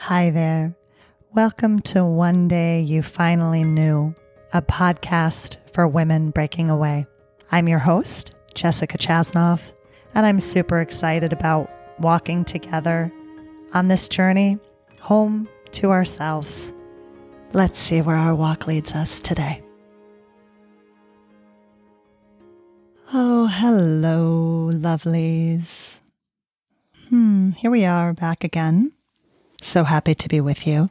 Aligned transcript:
Hi 0.00 0.30
there. 0.30 0.74
Welcome 1.34 1.80
to 1.80 2.04
One 2.04 2.46
Day 2.48 2.80
You 2.80 3.02
Finally 3.02 3.64
Knew, 3.64 4.14
a 4.54 4.62
podcast 4.62 5.56
for 5.72 5.86
women 5.88 6.30
breaking 6.30 6.70
away. 6.70 7.06
I'm 7.50 7.68
your 7.68 7.80
host, 7.80 8.32
Jessica 8.54 8.96
Chasnoff, 8.96 9.72
and 10.14 10.24
I'm 10.24 10.38
super 10.38 10.80
excited 10.80 11.32
about 11.32 11.68
walking 11.98 12.44
together 12.44 13.12
on 13.74 13.88
this 13.88 14.08
journey 14.08 14.58
home 15.00 15.48
to 15.72 15.90
ourselves. 15.90 16.72
Let's 17.52 17.78
see 17.78 18.00
where 18.00 18.16
our 18.16 18.36
walk 18.36 18.66
leads 18.66 18.92
us 18.92 19.20
today. 19.20 19.62
Oh, 23.12 23.46
hello, 23.48 24.70
lovelies. 24.72 25.98
Hmm, 27.08 27.50
here 27.50 27.70
we 27.70 27.84
are 27.84 28.14
back 28.14 28.44
again. 28.44 28.92
So 29.62 29.84
happy 29.84 30.14
to 30.14 30.28
be 30.28 30.40
with 30.40 30.66
you. 30.66 30.90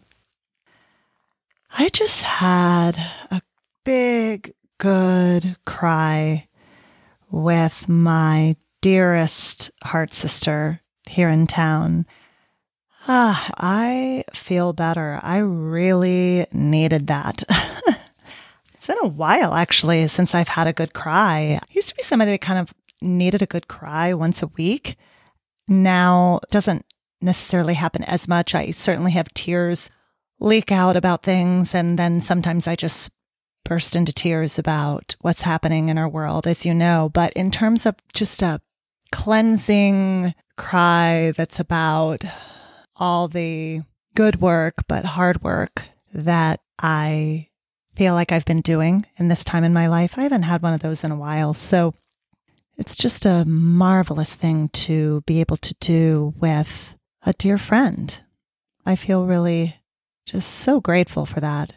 I 1.71 1.89
just 1.89 2.21
had 2.21 2.97
a 3.31 3.41
big, 3.83 4.53
good 4.77 5.55
cry 5.65 6.47
with 7.29 7.87
my 7.87 8.55
dearest 8.81 9.71
heart 9.83 10.13
sister 10.13 10.81
here 11.07 11.29
in 11.29 11.47
town. 11.47 12.05
Ah, 13.07 13.51
I 13.57 14.25
feel 14.33 14.73
better. 14.73 15.19
I 15.21 15.37
really 15.37 16.45
needed 16.51 17.07
that. 17.07 17.43
it's 18.73 18.87
been 18.87 18.97
a 19.01 19.07
while 19.07 19.53
actually 19.53 20.07
since 20.07 20.35
I've 20.35 20.49
had 20.49 20.67
a 20.67 20.73
good 20.73 20.93
cry. 20.93 21.59
I 21.61 21.67
used 21.71 21.89
to 21.89 21.95
be 21.95 22.01
somebody 22.01 22.31
that 22.31 22.41
kind 22.41 22.59
of 22.59 22.73
needed 23.01 23.41
a 23.41 23.47
good 23.47 23.67
cry 23.67 24.13
once 24.13 24.41
a 24.41 24.47
week. 24.47 24.97
Now 25.67 26.39
doesn't 26.51 26.85
necessarily 27.21 27.73
happen 27.75 28.03
as 28.03 28.27
much. 28.27 28.53
I 28.55 28.71
certainly 28.71 29.11
have 29.11 29.33
tears 29.33 29.89
leak 30.39 30.71
out 30.71 30.95
about 30.95 31.23
things. 31.23 31.73
And 31.73 31.97
then 31.97 32.21
sometimes 32.21 32.67
I 32.67 32.75
just 32.75 33.09
burst 33.65 33.95
into 33.95 34.13
tears 34.13 34.57
about 34.57 35.15
what's 35.21 35.41
happening 35.41 35.89
in 35.89 35.97
our 35.97 36.07
world, 36.07 36.47
as 36.47 36.65
you 36.65 36.73
know. 36.73 37.09
But 37.13 37.33
in 37.33 37.51
terms 37.51 37.85
of 37.85 37.95
just 38.13 38.41
a 38.41 38.61
cleansing 39.11 40.33
cry 40.57 41.33
that's 41.35 41.59
about 41.59 42.23
all 42.95 43.27
the 43.27 43.81
good 44.15 44.41
work, 44.41 44.75
but 44.87 45.05
hard 45.05 45.41
work 45.43 45.83
that 46.13 46.59
I 46.79 47.49
feel 47.95 48.13
like 48.13 48.31
I've 48.31 48.45
been 48.45 48.61
doing 48.61 49.05
in 49.17 49.27
this 49.27 49.43
time 49.43 49.63
in 49.63 49.73
my 49.73 49.87
life, 49.87 50.17
I 50.17 50.23
haven't 50.23 50.43
had 50.43 50.61
one 50.61 50.73
of 50.73 50.81
those 50.81 51.03
in 51.03 51.11
a 51.11 51.15
while. 51.15 51.53
So 51.53 51.93
it's 52.77 52.95
just 52.95 53.25
a 53.25 53.43
marvelous 53.45 54.35
thing 54.35 54.69
to 54.69 55.21
be 55.25 55.39
able 55.41 55.57
to 55.57 55.75
do 55.79 56.33
with 56.39 56.95
a 57.27 57.33
dear 57.33 57.57
friend. 57.57 58.21
I 58.85 58.95
feel 58.95 59.25
really 59.25 59.75
just 60.25 60.49
so 60.49 60.79
grateful 60.79 61.25
for 61.25 61.41
that. 61.41 61.73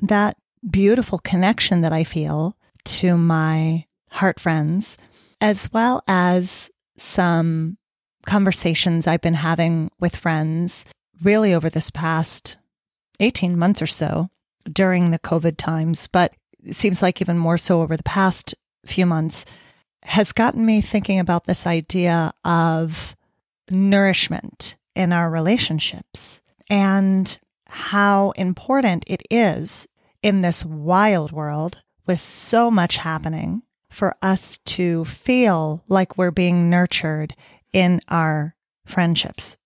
That 0.00 0.38
beautiful 0.68 1.18
connection 1.18 1.82
that 1.82 1.92
I 1.92 2.04
feel 2.04 2.56
to 2.86 3.18
my 3.18 3.84
heart 4.10 4.40
friends, 4.40 4.96
as 5.42 5.70
well 5.74 6.02
as 6.08 6.70
some 6.96 7.76
conversations 8.24 9.06
I've 9.06 9.20
been 9.20 9.34
having 9.34 9.90
with 10.00 10.16
friends 10.16 10.86
really 11.22 11.52
over 11.52 11.68
this 11.68 11.90
past 11.90 12.56
18 13.20 13.58
months 13.58 13.82
or 13.82 13.86
so 13.86 14.30
during 14.72 15.10
the 15.10 15.18
COVID 15.18 15.58
times, 15.58 16.06
but 16.06 16.32
it 16.64 16.74
seems 16.74 17.02
like 17.02 17.20
even 17.20 17.36
more 17.36 17.58
so 17.58 17.82
over 17.82 17.94
the 17.94 18.02
past 18.02 18.54
few 18.86 19.04
months, 19.04 19.44
has 20.02 20.32
gotten 20.32 20.64
me 20.64 20.80
thinking 20.80 21.18
about 21.18 21.44
this 21.44 21.66
idea 21.66 22.32
of 22.44 23.15
nourishment 23.70 24.76
in 24.94 25.12
our 25.12 25.30
relationships 25.30 26.40
and 26.68 27.38
how 27.66 28.30
important 28.32 29.04
it 29.06 29.22
is 29.30 29.86
in 30.22 30.40
this 30.40 30.64
wild 30.64 31.32
world 31.32 31.82
with 32.06 32.20
so 32.20 32.70
much 32.70 32.96
happening 32.98 33.62
for 33.90 34.16
us 34.22 34.58
to 34.58 35.04
feel 35.04 35.82
like 35.88 36.16
we're 36.16 36.30
being 36.30 36.68
nurtured 36.70 37.34
in 37.72 38.00
our 38.08 38.54
friendships. 38.86 39.56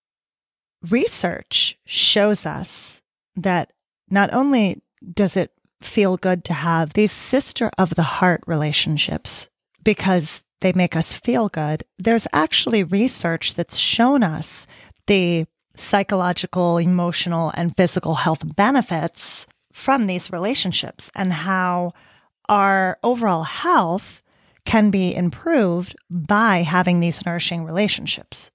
Research 0.88 1.76
shows 1.84 2.46
us 2.46 3.02
that 3.36 3.72
not 4.08 4.32
only 4.32 4.82
does 5.14 5.36
it 5.36 5.52
feel 5.82 6.16
good 6.16 6.44
to 6.44 6.52
have 6.52 6.92
these 6.92 7.12
sister 7.12 7.70
of 7.78 7.94
the 7.94 8.02
heart 8.02 8.42
relationships 8.46 9.48
because 9.82 10.42
they 10.60 10.72
make 10.72 10.96
us 10.96 11.12
feel 11.12 11.48
good, 11.48 11.84
there's 11.98 12.26
actually 12.32 12.82
research 12.82 13.54
that's 13.54 13.76
shown 13.76 14.22
us 14.22 14.66
the 15.06 15.46
psychological, 15.74 16.78
emotional, 16.78 17.50
and 17.54 17.76
physical 17.76 18.16
health 18.16 18.56
benefits 18.56 19.46
from 19.72 20.06
these 20.06 20.32
relationships 20.32 21.10
and 21.14 21.32
how 21.32 21.92
our 22.48 22.98
overall 23.02 23.44
health 23.44 24.22
can 24.64 24.90
be 24.90 25.14
improved 25.14 25.96
by 26.10 26.58
having 26.58 27.00
these 27.00 27.24
nourishing 27.24 27.64
relationships. 27.64 28.50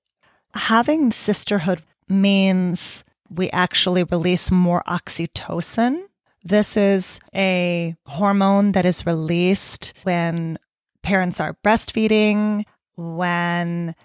Having 0.53 1.11
sisterhood 1.11 1.81
means 2.07 3.03
we 3.29 3.49
actually 3.49 4.03
release 4.03 4.51
more 4.51 4.83
oxytocin. 4.87 6.03
This 6.43 6.77
is 6.77 7.19
a 7.33 7.95
hormone 8.05 8.73
that 8.73 8.85
is 8.85 9.05
released 9.05 9.93
when 10.03 10.59
parents 11.05 11.39
are 11.39 11.57
breastfeeding, 11.63 12.65
when 12.97 13.95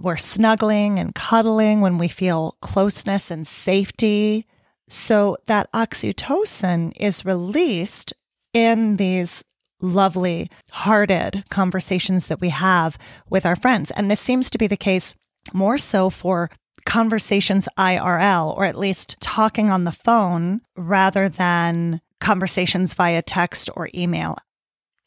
we're 0.00 0.16
snuggling 0.16 0.98
and 0.98 1.14
cuddling, 1.14 1.80
when 1.80 1.98
we 1.98 2.08
feel 2.08 2.56
closeness 2.60 3.30
and 3.30 3.46
safety. 3.46 4.46
So 4.88 5.38
that 5.46 5.72
oxytocin 5.72 6.92
is 6.96 7.24
released 7.24 8.12
in 8.52 8.96
these 8.96 9.44
lovely, 9.80 10.50
hearted 10.72 11.44
conversations 11.50 12.26
that 12.28 12.40
we 12.40 12.50
have 12.50 12.98
with 13.30 13.46
our 13.46 13.56
friends. 13.56 13.90
And 13.90 14.10
this 14.10 14.20
seems 14.20 14.50
to 14.50 14.58
be 14.58 14.66
the 14.66 14.76
case 14.76 15.14
more 15.52 15.78
so 15.78 16.10
for 16.10 16.50
conversations 16.84 17.68
IRL, 17.78 18.56
or 18.56 18.64
at 18.64 18.78
least 18.78 19.16
talking 19.20 19.70
on 19.70 19.84
the 19.84 19.92
phone 19.92 20.60
rather 20.76 21.28
than 21.28 22.00
conversations 22.20 22.94
via 22.94 23.22
text 23.22 23.70
or 23.74 23.88
email. 23.94 24.36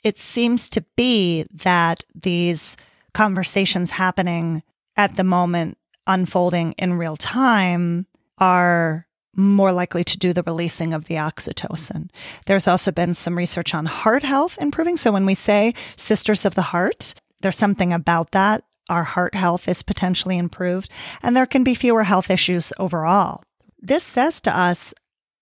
It 0.06 0.20
seems 0.20 0.70
to 0.70 0.82
be 0.96 1.48
that 1.52 2.04
these 2.14 2.78
conversations 3.16 3.90
happening 3.90 4.62
at 4.96 5.16
the 5.16 5.24
moment 5.24 5.80
unfolding 6.06 6.74
in 6.74 6.94
real 6.94 7.18
time 7.18 8.06
are 8.38 9.08
more 9.36 9.72
likely 9.72 10.04
to 10.04 10.18
do 10.20 10.32
the 10.32 10.44
releasing 10.44 10.94
of 10.94 11.06
the 11.06 11.16
oxytocin. 11.16 12.10
There's 12.46 12.68
also 12.68 12.92
been 12.92 13.16
some 13.16 13.36
research 13.36 13.74
on 13.74 13.88
heart 13.88 14.22
health 14.22 14.60
improving. 14.62 14.96
So 14.96 15.12
when 15.12 15.26
we 15.26 15.34
say 15.34 15.74
sisters 15.96 16.46
of 16.46 16.54
the 16.54 16.62
heart, 16.62 17.16
there's 17.42 17.58
something 17.58 17.92
about 17.92 18.30
that. 18.32 18.64
Our 18.88 19.04
heart 19.04 19.34
health 19.34 19.68
is 19.68 19.82
potentially 19.82 20.38
improved, 20.38 20.92
and 21.24 21.36
there 21.36 21.48
can 21.48 21.64
be 21.64 21.74
fewer 21.74 22.04
health 22.04 22.30
issues 22.30 22.72
overall. 22.78 23.42
This 23.80 24.04
says 24.04 24.40
to 24.42 24.56
us 24.56 24.94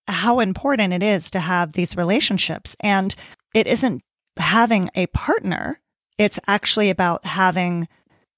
how 0.07 0.40
important 0.40 0.94
it 0.94 1.03
is 1.03 1.29
to 1.31 1.41
have 1.41 1.73
these 1.73 1.97
relationships. 1.97 2.78
And 2.79 3.13
it 3.53 3.68
isn't 3.68 4.02
having 4.38 4.89
a 4.95 5.07
partner, 5.07 5.79
it's 6.17 6.39
actually 6.47 6.89
about 6.89 7.25
having 7.25 7.88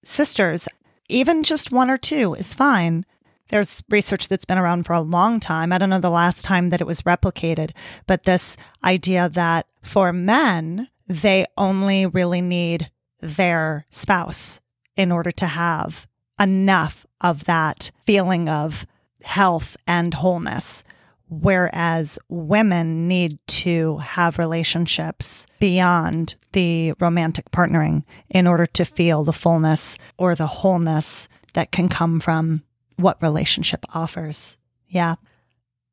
sisters 0.04 0.68
even 1.10 1.44
just 1.44 1.72
one 1.72 1.90
or 1.90 1.98
two 1.98 2.34
is 2.34 2.54
fine. 2.54 3.06
There's 3.50 3.84
research 3.90 4.28
that's 4.28 4.46
been 4.46 4.58
around 4.58 4.86
for 4.86 4.94
a 4.94 5.02
long 5.02 5.40
time. 5.40 5.72
I 5.72 5.78
don't 5.78 5.90
know 5.90 6.00
the 6.00 6.10
last 6.10 6.44
time 6.44 6.70
that 6.70 6.82
it 6.82 6.88
was 6.88 7.04
replicated, 7.04 7.72
but 8.08 8.24
this 8.24 8.58
idea 8.84 9.30
that 9.30 9.68
for 9.84 10.12
men, 10.12 10.90
they 11.08 11.46
only 11.58 12.08
really 12.08 12.42
need 12.42 12.90
their 13.20 13.86
spouse 13.92 14.62
in 14.98 15.12
order 15.12 15.32
to 15.32 15.46
have 15.46 16.08
enough 16.40 17.06
of 17.22 17.46
that 17.46 17.92
feeling 18.06 18.50
of 18.50 18.88
health 19.22 19.78
and 19.86 20.16
wholeness. 20.16 20.84
Whereas 21.30 22.20
women 22.30 23.08
need 23.08 23.40
to 23.48 23.98
have 23.98 24.38
relationships 24.38 25.48
beyond 25.60 26.36
the 26.52 26.94
romantic 27.00 27.50
partnering 27.52 28.04
in 28.30 28.48
order 28.48 28.66
to 28.68 28.86
feel 28.86 29.24
the 29.24 29.34
fullness 29.34 29.98
or 30.18 30.36
the 30.36 30.48
wholeness 30.48 31.28
that 31.54 31.72
can 31.72 31.90
come 31.90 32.20
from 32.20 32.64
what 32.98 33.22
relationship 33.22 33.86
offers. 33.94 34.58
Yeah. 34.88 35.16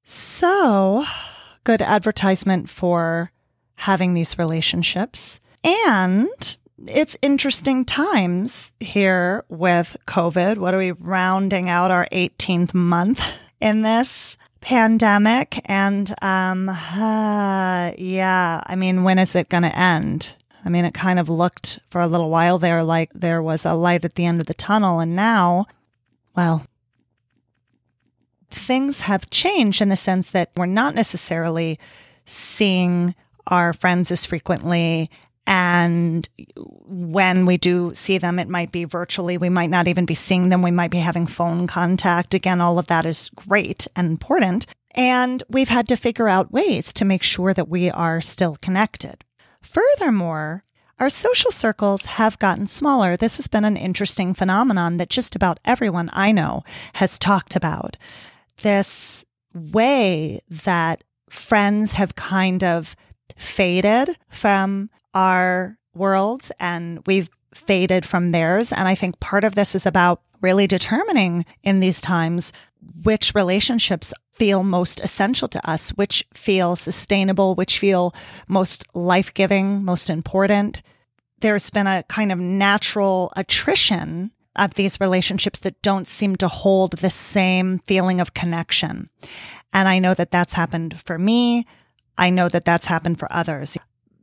So, 0.04 1.04
good 1.64 1.80
advertisement 1.82 2.68
for 2.68 3.32
having 3.74 4.14
these 4.14 4.38
relationships. 4.38 5.40
And 5.64 6.56
it's 6.86 7.16
interesting 7.22 7.84
times 7.84 8.72
here 8.80 9.44
with 9.48 9.96
COVID. 10.06 10.58
What 10.58 10.74
are 10.74 10.78
we 10.78 10.92
rounding 10.92 11.68
out 11.68 11.90
our 11.90 12.08
18th 12.12 12.74
month 12.74 13.20
in 13.60 13.82
this? 13.82 14.36
Pandemic 14.62 15.60
and 15.66 16.14
um 16.22 16.68
uh, 16.68 17.92
yeah 17.98 18.62
i 18.66 18.74
mean 18.74 19.02
when 19.02 19.18
is 19.18 19.34
it 19.36 19.48
going 19.48 19.62
to 19.64 19.78
end 19.78 20.32
i 20.64 20.68
mean 20.68 20.84
it 20.84 20.94
kind 20.94 21.18
of 21.18 21.28
looked 21.28 21.78
for 21.90 22.00
a 22.00 22.06
little 22.06 22.30
while 22.30 22.58
there 22.58 22.82
like 22.82 23.10
there 23.12 23.42
was 23.42 23.66
a 23.66 23.74
light 23.74 24.04
at 24.04 24.14
the 24.14 24.24
end 24.24 24.40
of 24.40 24.46
the 24.46 24.54
tunnel 24.54 25.00
and 25.00 25.14
now 25.14 25.66
well 26.34 26.64
things 28.52 29.00
have 29.00 29.30
changed 29.30 29.80
in 29.80 29.88
the 29.88 29.96
sense 29.96 30.30
that 30.30 30.50
we're 30.56 30.66
not 30.66 30.94
necessarily 30.94 31.78
seeing 32.24 33.14
our 33.46 33.72
friends 33.72 34.10
as 34.10 34.24
frequently. 34.24 35.10
And 35.46 36.28
when 36.86 37.46
we 37.46 37.56
do 37.56 37.92
see 37.94 38.18
them, 38.18 38.38
it 38.38 38.48
might 38.48 38.70
be 38.70 38.84
virtually. 38.84 39.36
We 39.36 39.48
might 39.48 39.70
not 39.70 39.88
even 39.88 40.06
be 40.06 40.14
seeing 40.14 40.48
them. 40.48 40.62
We 40.62 40.70
might 40.70 40.90
be 40.90 40.98
having 40.98 41.26
phone 41.26 41.66
contact. 41.66 42.34
Again, 42.34 42.60
all 42.60 42.78
of 42.78 42.86
that 42.86 43.06
is 43.06 43.30
great 43.34 43.86
and 43.96 44.06
important. 44.06 44.66
And 44.94 45.42
we've 45.48 45.68
had 45.68 45.88
to 45.88 45.96
figure 45.96 46.28
out 46.28 46.52
ways 46.52 46.92
to 46.94 47.04
make 47.04 47.22
sure 47.22 47.54
that 47.54 47.68
we 47.68 47.90
are 47.90 48.20
still 48.20 48.56
connected. 48.60 49.24
Furthermore, 49.62 50.64
our 50.98 51.08
social 51.08 51.50
circles 51.50 52.04
have 52.04 52.38
gotten 52.38 52.66
smaller. 52.66 53.16
This 53.16 53.38
has 53.38 53.48
been 53.48 53.64
an 53.64 53.76
interesting 53.76 54.34
phenomenon 54.34 54.98
that 54.98 55.10
just 55.10 55.34
about 55.34 55.58
everyone 55.64 56.10
I 56.12 56.30
know 56.30 56.62
has 56.94 57.18
talked 57.18 57.56
about. 57.56 57.96
This 58.62 59.24
way 59.52 60.40
that 60.48 61.02
friends 61.28 61.94
have 61.94 62.14
kind 62.14 62.62
of 62.62 62.94
faded 63.36 64.16
from 64.28 64.90
our 65.14 65.76
worlds 65.94 66.52
and 66.58 67.00
we've 67.06 67.28
faded 67.54 68.06
from 68.06 68.30
theirs. 68.30 68.72
And 68.72 68.88
I 68.88 68.94
think 68.94 69.20
part 69.20 69.44
of 69.44 69.54
this 69.54 69.74
is 69.74 69.86
about 69.86 70.22
really 70.40 70.66
determining 70.66 71.44
in 71.62 71.80
these 71.80 72.00
times 72.00 72.52
which 73.04 73.34
relationships 73.34 74.12
feel 74.32 74.62
most 74.62 75.00
essential 75.00 75.48
to 75.48 75.70
us, 75.70 75.90
which 75.90 76.26
feel 76.34 76.74
sustainable, 76.74 77.54
which 77.54 77.78
feel 77.78 78.14
most 78.48 78.86
life 78.94 79.32
giving, 79.34 79.84
most 79.84 80.10
important. 80.10 80.82
There's 81.40 81.70
been 81.70 81.86
a 81.86 82.02
kind 82.04 82.32
of 82.32 82.38
natural 82.38 83.32
attrition 83.36 84.32
of 84.56 84.74
these 84.74 85.00
relationships 85.00 85.60
that 85.60 85.80
don't 85.82 86.06
seem 86.06 86.36
to 86.36 86.48
hold 86.48 86.92
the 86.98 87.10
same 87.10 87.78
feeling 87.80 88.20
of 88.20 88.34
connection. 88.34 89.08
And 89.72 89.88
I 89.88 89.98
know 89.98 90.14
that 90.14 90.30
that's 90.30 90.54
happened 90.54 91.00
for 91.00 91.18
me. 91.18 91.66
I 92.18 92.30
know 92.30 92.48
that 92.48 92.64
that's 92.64 92.86
happened 92.86 93.18
for 93.18 93.32
others. 93.32 93.76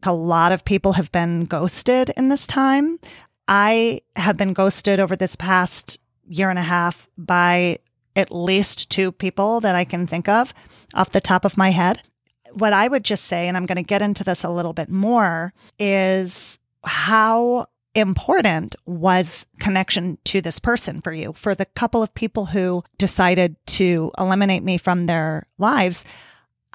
A 0.03 0.13
lot 0.13 0.51
of 0.51 0.65
people 0.65 0.93
have 0.93 1.11
been 1.11 1.45
ghosted 1.45 2.11
in 2.15 2.29
this 2.29 2.47
time. 2.47 2.99
I 3.47 4.01
have 4.15 4.37
been 4.37 4.53
ghosted 4.53 4.99
over 4.99 5.15
this 5.15 5.35
past 5.35 5.99
year 6.27 6.49
and 6.49 6.59
a 6.59 6.63
half 6.63 7.09
by 7.17 7.79
at 8.15 8.31
least 8.31 8.89
two 8.89 9.11
people 9.11 9.59
that 9.61 9.75
I 9.75 9.83
can 9.83 10.05
think 10.05 10.29
of 10.29 10.53
off 10.93 11.09
the 11.11 11.21
top 11.21 11.45
of 11.45 11.57
my 11.57 11.71
head. 11.71 12.01
What 12.53 12.73
I 12.73 12.87
would 12.87 13.03
just 13.03 13.25
say, 13.25 13.47
and 13.47 13.55
I'm 13.55 13.65
going 13.65 13.77
to 13.77 13.83
get 13.83 14.01
into 14.01 14.23
this 14.23 14.43
a 14.43 14.49
little 14.49 14.73
bit 14.73 14.89
more, 14.89 15.53
is 15.77 16.59
how 16.83 17.67
important 17.95 18.75
was 18.85 19.47
connection 19.59 20.17
to 20.25 20.41
this 20.41 20.59
person 20.59 21.01
for 21.01 21.11
you? 21.11 21.33
For 21.33 21.55
the 21.55 21.65
couple 21.65 22.01
of 22.01 22.13
people 22.13 22.45
who 22.45 22.83
decided 22.97 23.55
to 23.67 24.11
eliminate 24.17 24.63
me 24.63 24.77
from 24.77 25.05
their 25.05 25.47
lives, 25.57 26.05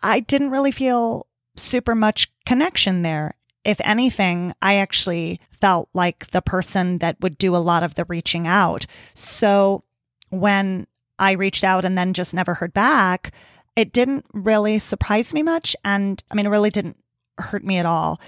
I 0.02 0.20
didn't 0.20 0.50
really 0.50 0.72
feel 0.72 1.26
super 1.56 1.94
much 1.94 2.32
connection 2.44 3.02
there. 3.02 3.34
If 3.64 3.80
anything, 3.82 4.52
I 4.60 4.76
actually 4.76 5.40
felt 5.60 5.88
like 5.94 6.30
the 6.30 6.42
person 6.42 6.98
that 6.98 7.20
would 7.20 7.38
do 7.38 7.56
a 7.56 7.58
lot 7.58 7.82
of 7.82 7.94
the 7.94 8.04
reaching 8.04 8.46
out. 8.46 8.86
So 9.14 9.84
when 10.30 10.86
I 11.18 11.32
reached 11.32 11.64
out 11.64 11.84
and 11.84 11.96
then 11.96 12.12
just 12.12 12.34
never 12.34 12.54
heard 12.54 12.74
back, 12.74 13.32
it 13.76 13.92
didn't 13.92 14.26
really 14.32 14.78
surprise 14.78 15.32
me 15.32 15.42
much. 15.42 15.74
And 15.84 16.22
I 16.30 16.34
mean, 16.34 16.46
it 16.46 16.50
really 16.50 16.70
didn't 16.70 16.98
hurt 17.38 17.64
me 17.64 17.78
at 17.78 17.86
all. 17.86 18.20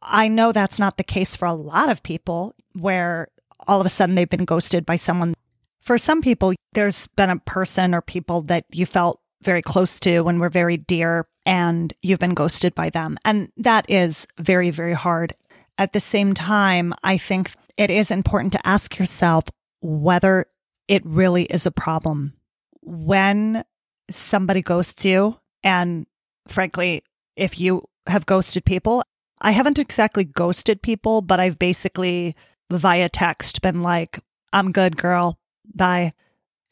I 0.00 0.28
know 0.28 0.52
that's 0.52 0.78
not 0.78 0.96
the 0.96 1.04
case 1.04 1.36
for 1.36 1.46
a 1.46 1.52
lot 1.52 1.90
of 1.90 2.02
people 2.02 2.54
where 2.72 3.28
all 3.66 3.80
of 3.80 3.86
a 3.86 3.90
sudden 3.90 4.14
they've 4.14 4.28
been 4.28 4.44
ghosted 4.44 4.86
by 4.86 4.96
someone. 4.96 5.34
For 5.80 5.98
some 5.98 6.22
people, 6.22 6.54
there's 6.72 7.06
been 7.08 7.30
a 7.30 7.38
person 7.38 7.94
or 7.94 8.00
people 8.00 8.42
that 8.42 8.64
you 8.70 8.86
felt 8.86 9.20
very 9.42 9.62
close 9.62 10.00
to 10.00 10.20
when 10.22 10.38
we're 10.38 10.48
very 10.48 10.76
dear, 10.76 11.26
and 11.46 11.92
you've 12.02 12.18
been 12.18 12.34
ghosted 12.34 12.74
by 12.74 12.90
them. 12.90 13.18
And 13.24 13.50
that 13.56 13.88
is 13.88 14.26
very, 14.38 14.70
very 14.70 14.94
hard. 14.94 15.32
At 15.78 15.92
the 15.92 16.00
same 16.00 16.34
time, 16.34 16.92
I 17.02 17.18
think 17.18 17.52
it 17.76 17.90
is 17.90 18.10
important 18.10 18.52
to 18.54 18.66
ask 18.66 18.98
yourself 18.98 19.44
whether 19.80 20.46
it 20.88 21.04
really 21.04 21.44
is 21.44 21.66
a 21.66 21.70
problem. 21.70 22.34
When 22.82 23.64
somebody 24.10 24.62
ghosts 24.62 25.04
you, 25.04 25.38
and 25.62 26.06
frankly, 26.48 27.02
if 27.36 27.60
you 27.60 27.84
have 28.06 28.26
ghosted 28.26 28.64
people, 28.64 29.04
I 29.40 29.52
haven't 29.52 29.78
exactly 29.78 30.24
ghosted 30.24 30.82
people, 30.82 31.22
but 31.22 31.38
I've 31.38 31.58
basically 31.58 32.34
via 32.70 33.08
text 33.08 33.62
been 33.62 33.82
like, 33.82 34.18
I'm 34.52 34.72
good, 34.72 34.96
girl. 34.96 35.38
Bye. 35.74 36.14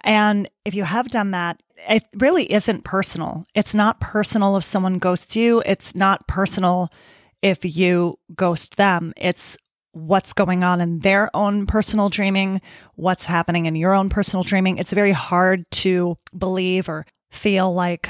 And 0.07 0.49
if 0.65 0.75
you 0.75 0.85
have 0.85 1.09
done 1.09 1.33
that, 1.33 1.61
it 1.89 2.05
really 2.15 2.51
isn't 2.51 2.85
personal. 2.85 3.45
It's 3.55 3.75
not 3.75 4.01
personal 4.01 4.57
if 4.57 4.65
someone 4.65 4.99
ghosts 4.99 5.37
you. 5.37 5.63
It's 5.67 5.95
not 5.95 6.27
personal 6.27 6.91
if 7.43 7.65
you 7.65 8.19
ghost 8.35 8.77
them. 8.77 9.13
It's 9.17 9.59
what's 9.93 10.33
going 10.33 10.63
on 10.63 10.81
in 10.81 11.01
their 11.01 11.29
own 11.35 11.67
personal 11.67 12.09
dreaming, 12.09 12.61
what's 12.95 13.25
happening 13.25 13.67
in 13.67 13.77
your 13.77 13.93
own 13.93 14.09
personal 14.09 14.43
dreaming. 14.43 14.79
It's 14.79 14.93
very 14.93 15.13
hard 15.13 15.65
to 15.73 16.17
believe 16.37 16.89
or 16.89 17.05
feel 17.31 17.75
like 17.75 18.09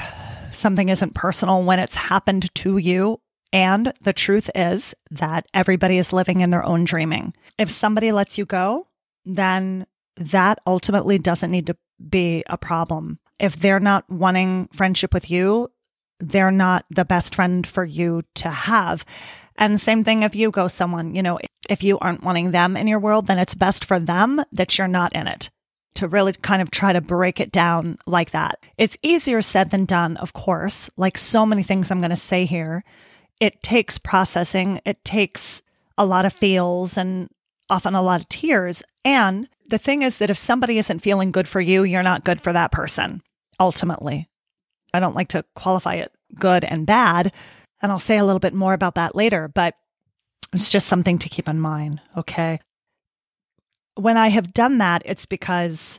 something 0.53 0.89
isn't 0.89 1.15
personal 1.15 1.65
when 1.65 1.79
it's 1.79 1.95
happened 1.95 2.55
to 2.57 2.77
you 2.79 3.21
and 3.53 3.93
the 4.03 4.13
truth 4.13 4.51
is 4.55 4.95
that 5.11 5.47
everybody 5.55 5.99
is 5.99 6.13
living 6.13 6.41
in 6.41 6.51
their 6.51 6.65
own 6.65 6.85
dreaming. 6.85 7.35
If 7.59 7.71
somebody 7.71 8.13
lets 8.13 8.39
you 8.39 8.45
go, 8.45 8.89
then 9.25 9.87
that 10.17 10.59
ultimately 10.67 11.19
doesn't 11.19 11.51
need 11.51 11.67
to 11.67 11.77
be 12.09 12.45
a 12.47 12.59
problem. 12.59 13.19
If 13.39 13.57
they're 13.57 13.81
not 13.81 14.09
wanting 14.09 14.69
friendship 14.73 15.13
with 15.13 15.31
you, 15.31 15.71
they're 16.21 16.51
not 16.51 16.87
the 16.91 17.05
best 17.05 17.35
friend 17.35 17.67
for 17.67 17.85
you 17.85 18.23
to 18.37 18.51
have. 18.51 19.05
And 19.57 19.81
same 19.81 20.05
thing 20.05 20.23
if 20.23 20.35
you 20.35 20.51
go 20.51 20.69
someone, 20.69 21.15
you 21.15 21.23
know, 21.23 21.39
if 21.69 21.83
you 21.83 21.99
aren't 21.99 22.23
wanting 22.23 22.51
them 22.51 22.77
in 22.77 22.87
your 22.87 22.99
world, 22.99 23.27
then 23.27 23.39
it's 23.39 23.55
best 23.55 23.85
for 23.85 23.99
them 23.99 24.43
that 24.53 24.79
you're 24.79 24.89
not 24.89 25.15
in 25.15 25.27
it. 25.27 25.51
To 25.97 26.09
really 26.09 26.35
kind 26.35 26.61
of 26.61 26.71
try 26.71 26.93
to 26.93 27.01
break 27.01 27.41
it 27.41 27.51
down 27.51 27.99
like 28.07 28.33
that. 28.33 28.59
It's 28.77 28.99
easier 29.03 29.41
said 29.41 29.71
than 29.71 29.87
done, 29.87 30.19
of 30.19 30.35
course, 30.35 30.91
like 30.99 31.17
so 31.17 31.47
many 31.47 31.63
things 31.63 31.91
I'm 31.91 32.01
going 32.01 32.11
to 32.11 32.17
say 32.17 32.45
here 32.45 32.85
it 33.41 33.63
takes 33.63 33.99
processing, 33.99 34.81
it 34.85 35.05
takes 35.05 35.63
a 35.99 36.07
lot 36.07 36.25
of 36.25 36.33
feels 36.33 36.97
and 36.97 37.29
often 37.69 37.95
a 37.95 38.03
lot 38.03 38.21
of 38.21 38.29
tears. 38.29 38.83
And 39.05 39.49
the 39.67 39.79
thing 39.79 40.03
is 40.03 40.19
that 40.19 40.31
if 40.31 40.39
somebody 40.39 40.79
isn't 40.79 41.01
feeling 41.01 41.33
good 41.33 41.49
for 41.49 41.61
you, 41.61 41.83
you're 41.83 42.03
not 42.03 42.25
good 42.25 42.41
for 42.41 42.53
that 42.53 42.73
person, 42.73 43.23
ultimately. 43.59 44.29
I 44.95 45.01
don't 45.01 45.17
like 45.17 45.29
to 45.29 45.45
qualify 45.55 45.95
it 45.95 46.13
good 46.39 46.65
and 46.65 46.87
bad. 46.87 47.33
And 47.83 47.93
I'll 47.93 47.99
say 47.99 48.19
a 48.19 48.25
little 48.25 48.41
bit 48.41 48.55
more 48.55 48.73
about 48.73 48.95
that 48.95 49.15
later, 49.15 49.49
but 49.49 49.75
it's 50.53 50.71
just 50.71 50.89
something 50.89 51.19
to 51.19 51.29
keep 51.29 51.49
in 51.49 51.61
mind. 51.61 52.01
Okay. 52.17 52.61
When 53.95 54.17
I 54.17 54.29
have 54.29 54.55
done 54.55 54.79
that, 54.79 55.03
it's 55.05 55.27
because 55.27 55.99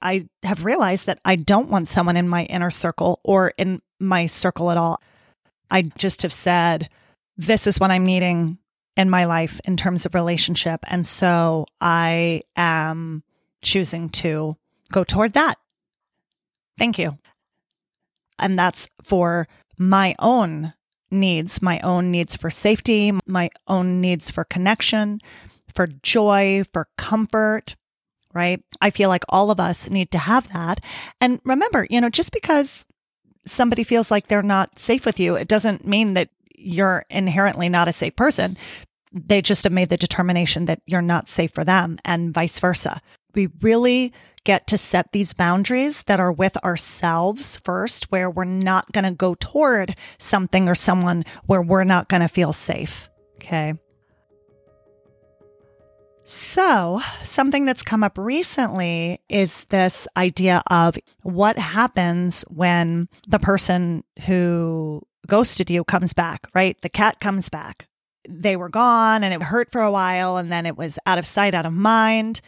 I 0.00 0.28
have 0.42 0.64
realized 0.64 1.06
that 1.06 1.20
I 1.24 1.36
don't 1.36 1.70
want 1.70 1.88
someone 1.88 2.16
in 2.16 2.28
my 2.28 2.44
inner 2.44 2.70
circle 2.70 3.20
or 3.24 3.52
in 3.58 3.82
my 3.98 4.26
circle 4.26 4.70
at 4.70 4.76
all. 4.76 5.00
I 5.70 5.82
just 5.82 6.22
have 6.22 6.32
said, 6.32 6.88
this 7.36 7.66
is 7.66 7.80
what 7.80 7.90
I'm 7.90 8.06
needing 8.06 8.58
in 8.98 9.08
my 9.08 9.24
life 9.24 9.60
in 9.64 9.76
terms 9.76 10.04
of 10.04 10.14
relationship. 10.14 10.80
And 10.88 11.06
so 11.06 11.66
I 11.80 12.42
am 12.56 13.22
choosing 13.62 14.08
to 14.10 14.56
go 14.90 15.04
toward 15.04 15.34
that. 15.34 15.56
Thank 16.76 16.98
you. 16.98 17.16
And 18.40 18.58
that's 18.58 18.90
for 19.04 19.46
my 19.78 20.16
own 20.18 20.74
needs, 21.10 21.62
my 21.62 21.78
own 21.80 22.10
needs 22.10 22.34
for 22.34 22.50
safety, 22.50 23.12
my 23.24 23.50
own 23.68 24.00
needs 24.00 24.30
for 24.30 24.44
connection, 24.44 25.20
for 25.72 25.86
joy, 25.86 26.64
for 26.72 26.88
comfort, 26.98 27.76
right? 28.34 28.62
I 28.80 28.90
feel 28.90 29.08
like 29.08 29.24
all 29.28 29.50
of 29.52 29.60
us 29.60 29.88
need 29.88 30.10
to 30.10 30.18
have 30.18 30.52
that. 30.52 30.80
And 31.20 31.40
remember, 31.44 31.86
you 31.88 32.00
know, 32.00 32.10
just 32.10 32.32
because 32.32 32.84
somebody 33.46 33.84
feels 33.84 34.10
like 34.10 34.26
they're 34.26 34.42
not 34.42 34.78
safe 34.78 35.06
with 35.06 35.20
you, 35.20 35.36
it 35.36 35.48
doesn't 35.48 35.86
mean 35.86 36.14
that 36.14 36.30
you're 36.56 37.04
inherently 37.08 37.68
not 37.68 37.88
a 37.88 37.92
safe 37.92 38.16
person. 38.16 38.56
They 39.12 39.42
just 39.42 39.64
have 39.64 39.72
made 39.72 39.88
the 39.88 39.96
determination 39.96 40.66
that 40.66 40.82
you're 40.86 41.02
not 41.02 41.28
safe 41.28 41.52
for 41.52 41.64
them 41.64 41.98
and 42.04 42.32
vice 42.32 42.58
versa. 42.58 43.00
We 43.34 43.48
really 43.60 44.12
get 44.44 44.66
to 44.68 44.78
set 44.78 45.12
these 45.12 45.32
boundaries 45.32 46.02
that 46.04 46.20
are 46.20 46.32
with 46.32 46.56
ourselves 46.64 47.58
first, 47.64 48.10
where 48.10 48.30
we're 48.30 48.44
not 48.44 48.90
going 48.92 49.04
to 49.04 49.10
go 49.10 49.34
toward 49.34 49.94
something 50.18 50.68
or 50.68 50.74
someone 50.74 51.24
where 51.46 51.62
we're 51.62 51.84
not 51.84 52.08
going 52.08 52.22
to 52.22 52.28
feel 52.28 52.52
safe. 52.52 53.08
Okay. 53.36 53.74
So, 56.24 57.00
something 57.22 57.64
that's 57.64 57.82
come 57.82 58.04
up 58.04 58.18
recently 58.18 59.18
is 59.30 59.64
this 59.66 60.06
idea 60.14 60.62
of 60.66 60.98
what 61.22 61.56
happens 61.56 62.42
when 62.48 63.08
the 63.26 63.38
person 63.38 64.04
who 64.26 65.02
ghosted 65.26 65.70
you 65.70 65.84
comes 65.84 66.12
back, 66.12 66.46
right? 66.54 66.78
The 66.82 66.90
cat 66.90 67.20
comes 67.20 67.48
back. 67.48 67.87
They 68.30 68.56
were 68.56 68.68
gone 68.68 69.24
and 69.24 69.32
it 69.32 69.42
hurt 69.42 69.70
for 69.70 69.80
a 69.80 69.90
while 69.90 70.36
and 70.36 70.52
then 70.52 70.66
it 70.66 70.76
was 70.76 70.98
out 71.06 71.18
of 71.18 71.26
sight, 71.26 71.54
out 71.54 71.66
of 71.66 71.72
mind. 71.72 72.40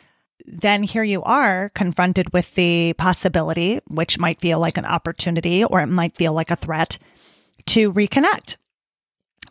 then 0.47 0.83
here 0.83 1.03
you 1.03 1.23
are 1.23 1.71
confronted 1.75 2.33
with 2.33 2.55
the 2.55 2.95
possibility, 2.95 3.81
which 3.89 4.19
might 4.19 4.41
feel 4.41 4.59
like 4.59 4.77
an 4.77 4.85
opportunity 4.85 5.65
or 5.65 5.81
it 5.81 5.87
might 5.87 6.17
feel 6.17 6.33
like 6.33 6.51
a 6.51 6.57
threat 6.57 6.99
to 7.67 7.93
reconnect 7.93 8.57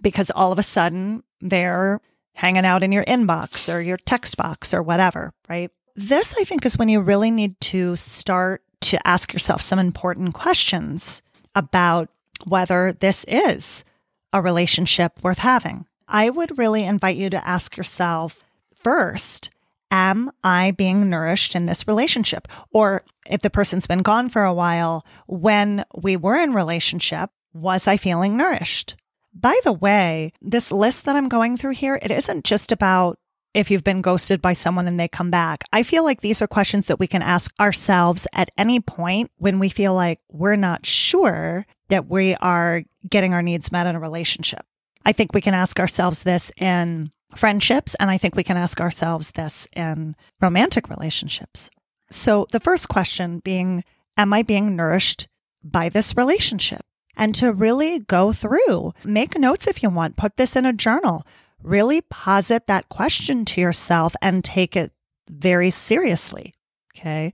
because 0.01 0.31
all 0.31 0.51
of 0.51 0.59
a 0.59 0.63
sudden 0.63 1.23
they're 1.41 2.01
hanging 2.33 2.65
out 2.65 2.83
in 2.83 2.91
your 2.91 3.03
inbox 3.05 3.73
or 3.73 3.81
your 3.81 3.97
text 3.97 4.37
box 4.37 4.73
or 4.73 4.81
whatever, 4.81 5.33
right? 5.49 5.71
This, 5.95 6.35
I 6.39 6.43
think, 6.43 6.65
is 6.65 6.77
when 6.77 6.89
you 6.89 7.01
really 7.01 7.31
need 7.31 7.59
to 7.61 7.95
start 7.95 8.61
to 8.81 9.07
ask 9.07 9.33
yourself 9.33 9.61
some 9.61 9.79
important 9.79 10.33
questions 10.33 11.21
about 11.55 12.09
whether 12.45 12.93
this 12.93 13.25
is 13.27 13.83
a 14.31 14.41
relationship 14.41 15.13
worth 15.21 15.39
having. 15.39 15.85
I 16.09 16.31
would 16.31 16.57
really 16.57 16.83
invite 16.83 17.17
you 17.17 17.29
to 17.29 17.47
ask 17.47 17.77
yourself 17.77 18.43
first, 18.73 19.51
am 19.91 20.31
I 20.43 20.71
being 20.71 21.09
nourished 21.09 21.55
in 21.55 21.65
this 21.65 21.87
relationship? 21.87 22.47
Or 22.71 23.03
if 23.27 23.41
the 23.41 23.51
person's 23.51 23.85
been 23.85 24.01
gone 24.01 24.27
for 24.27 24.43
a 24.43 24.53
while, 24.53 25.05
when 25.27 25.85
we 25.95 26.17
were 26.17 26.35
in 26.35 26.53
relationship, 26.53 27.29
was 27.53 27.87
I 27.87 27.97
feeling 27.97 28.35
nourished? 28.35 28.95
By 29.33 29.59
the 29.63 29.73
way, 29.73 30.33
this 30.41 30.71
list 30.71 31.05
that 31.05 31.15
I'm 31.15 31.29
going 31.29 31.57
through 31.57 31.73
here, 31.73 31.99
it 32.01 32.09
isn't 32.09 32.43
just 32.43 32.71
about 32.71 33.19
if 33.53 33.69
you've 33.69 33.83
been 33.83 34.01
ghosted 34.01 34.41
by 34.41 34.53
someone 34.53 34.87
and 34.87 34.99
they 34.99 35.07
come 35.07 35.29
back. 35.29 35.63
I 35.71 35.83
feel 35.83 36.03
like 36.03 36.21
these 36.21 36.41
are 36.41 36.47
questions 36.47 36.87
that 36.87 36.99
we 36.99 37.07
can 37.07 37.21
ask 37.21 37.53
ourselves 37.59 38.27
at 38.33 38.49
any 38.57 38.79
point 38.79 39.31
when 39.37 39.59
we 39.59 39.69
feel 39.69 39.93
like 39.93 40.19
we're 40.31 40.55
not 40.55 40.85
sure 40.85 41.65
that 41.89 42.07
we 42.07 42.35
are 42.35 42.83
getting 43.07 43.33
our 43.33 43.41
needs 43.41 43.71
met 43.71 43.87
in 43.87 43.95
a 43.95 43.99
relationship. 43.99 44.65
I 45.05 45.11
think 45.11 45.33
we 45.33 45.41
can 45.41 45.53
ask 45.53 45.79
ourselves 45.79 46.23
this 46.23 46.51
in 46.57 47.11
friendships, 47.35 47.95
and 47.95 48.09
I 48.09 48.17
think 48.17 48.35
we 48.35 48.43
can 48.43 48.57
ask 48.57 48.81
ourselves 48.81 49.31
this 49.31 49.67
in 49.73 50.15
romantic 50.41 50.89
relationships. 50.89 51.69
So 52.09 52.47
the 52.51 52.59
first 52.59 52.89
question 52.89 53.39
being, 53.39 53.83
Am 54.17 54.33
I 54.33 54.41
being 54.41 54.75
nourished 54.75 55.27
by 55.63 55.87
this 55.87 56.17
relationship? 56.17 56.85
And 57.15 57.33
to 57.35 57.53
really 57.53 57.99
go 57.99 58.33
through, 58.33 58.93
make 59.03 59.37
notes 59.37 59.67
if 59.67 59.81
you 59.81 59.89
want, 59.89 60.17
put 60.17 60.37
this 60.37 60.55
in 60.55 60.65
a 60.65 60.73
journal, 60.73 61.25
really 61.61 62.01
posit 62.01 62.67
that 62.67 62.89
question 62.89 63.45
to 63.45 63.61
yourself 63.61 64.15
and 64.21 64.43
take 64.43 64.75
it 64.75 64.91
very 65.29 65.69
seriously. 65.69 66.53
Okay. 66.95 67.33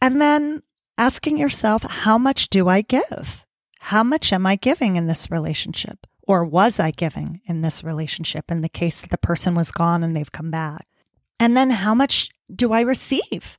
And 0.00 0.20
then 0.20 0.62
asking 0.98 1.38
yourself, 1.38 1.82
how 1.82 2.18
much 2.18 2.48
do 2.48 2.68
I 2.68 2.82
give? 2.82 3.44
How 3.80 4.02
much 4.02 4.32
am 4.32 4.46
I 4.46 4.56
giving 4.56 4.96
in 4.96 5.06
this 5.06 5.30
relationship? 5.30 6.06
Or 6.26 6.44
was 6.44 6.80
I 6.80 6.90
giving 6.90 7.40
in 7.44 7.60
this 7.60 7.84
relationship 7.84 8.50
in 8.50 8.62
the 8.62 8.68
case 8.68 9.00
that 9.00 9.10
the 9.10 9.18
person 9.18 9.54
was 9.54 9.70
gone 9.70 10.02
and 10.02 10.16
they've 10.16 10.32
come 10.32 10.50
back? 10.50 10.86
And 11.38 11.56
then 11.56 11.70
how 11.70 11.94
much 11.94 12.30
do 12.54 12.72
I 12.72 12.80
receive? 12.80 13.58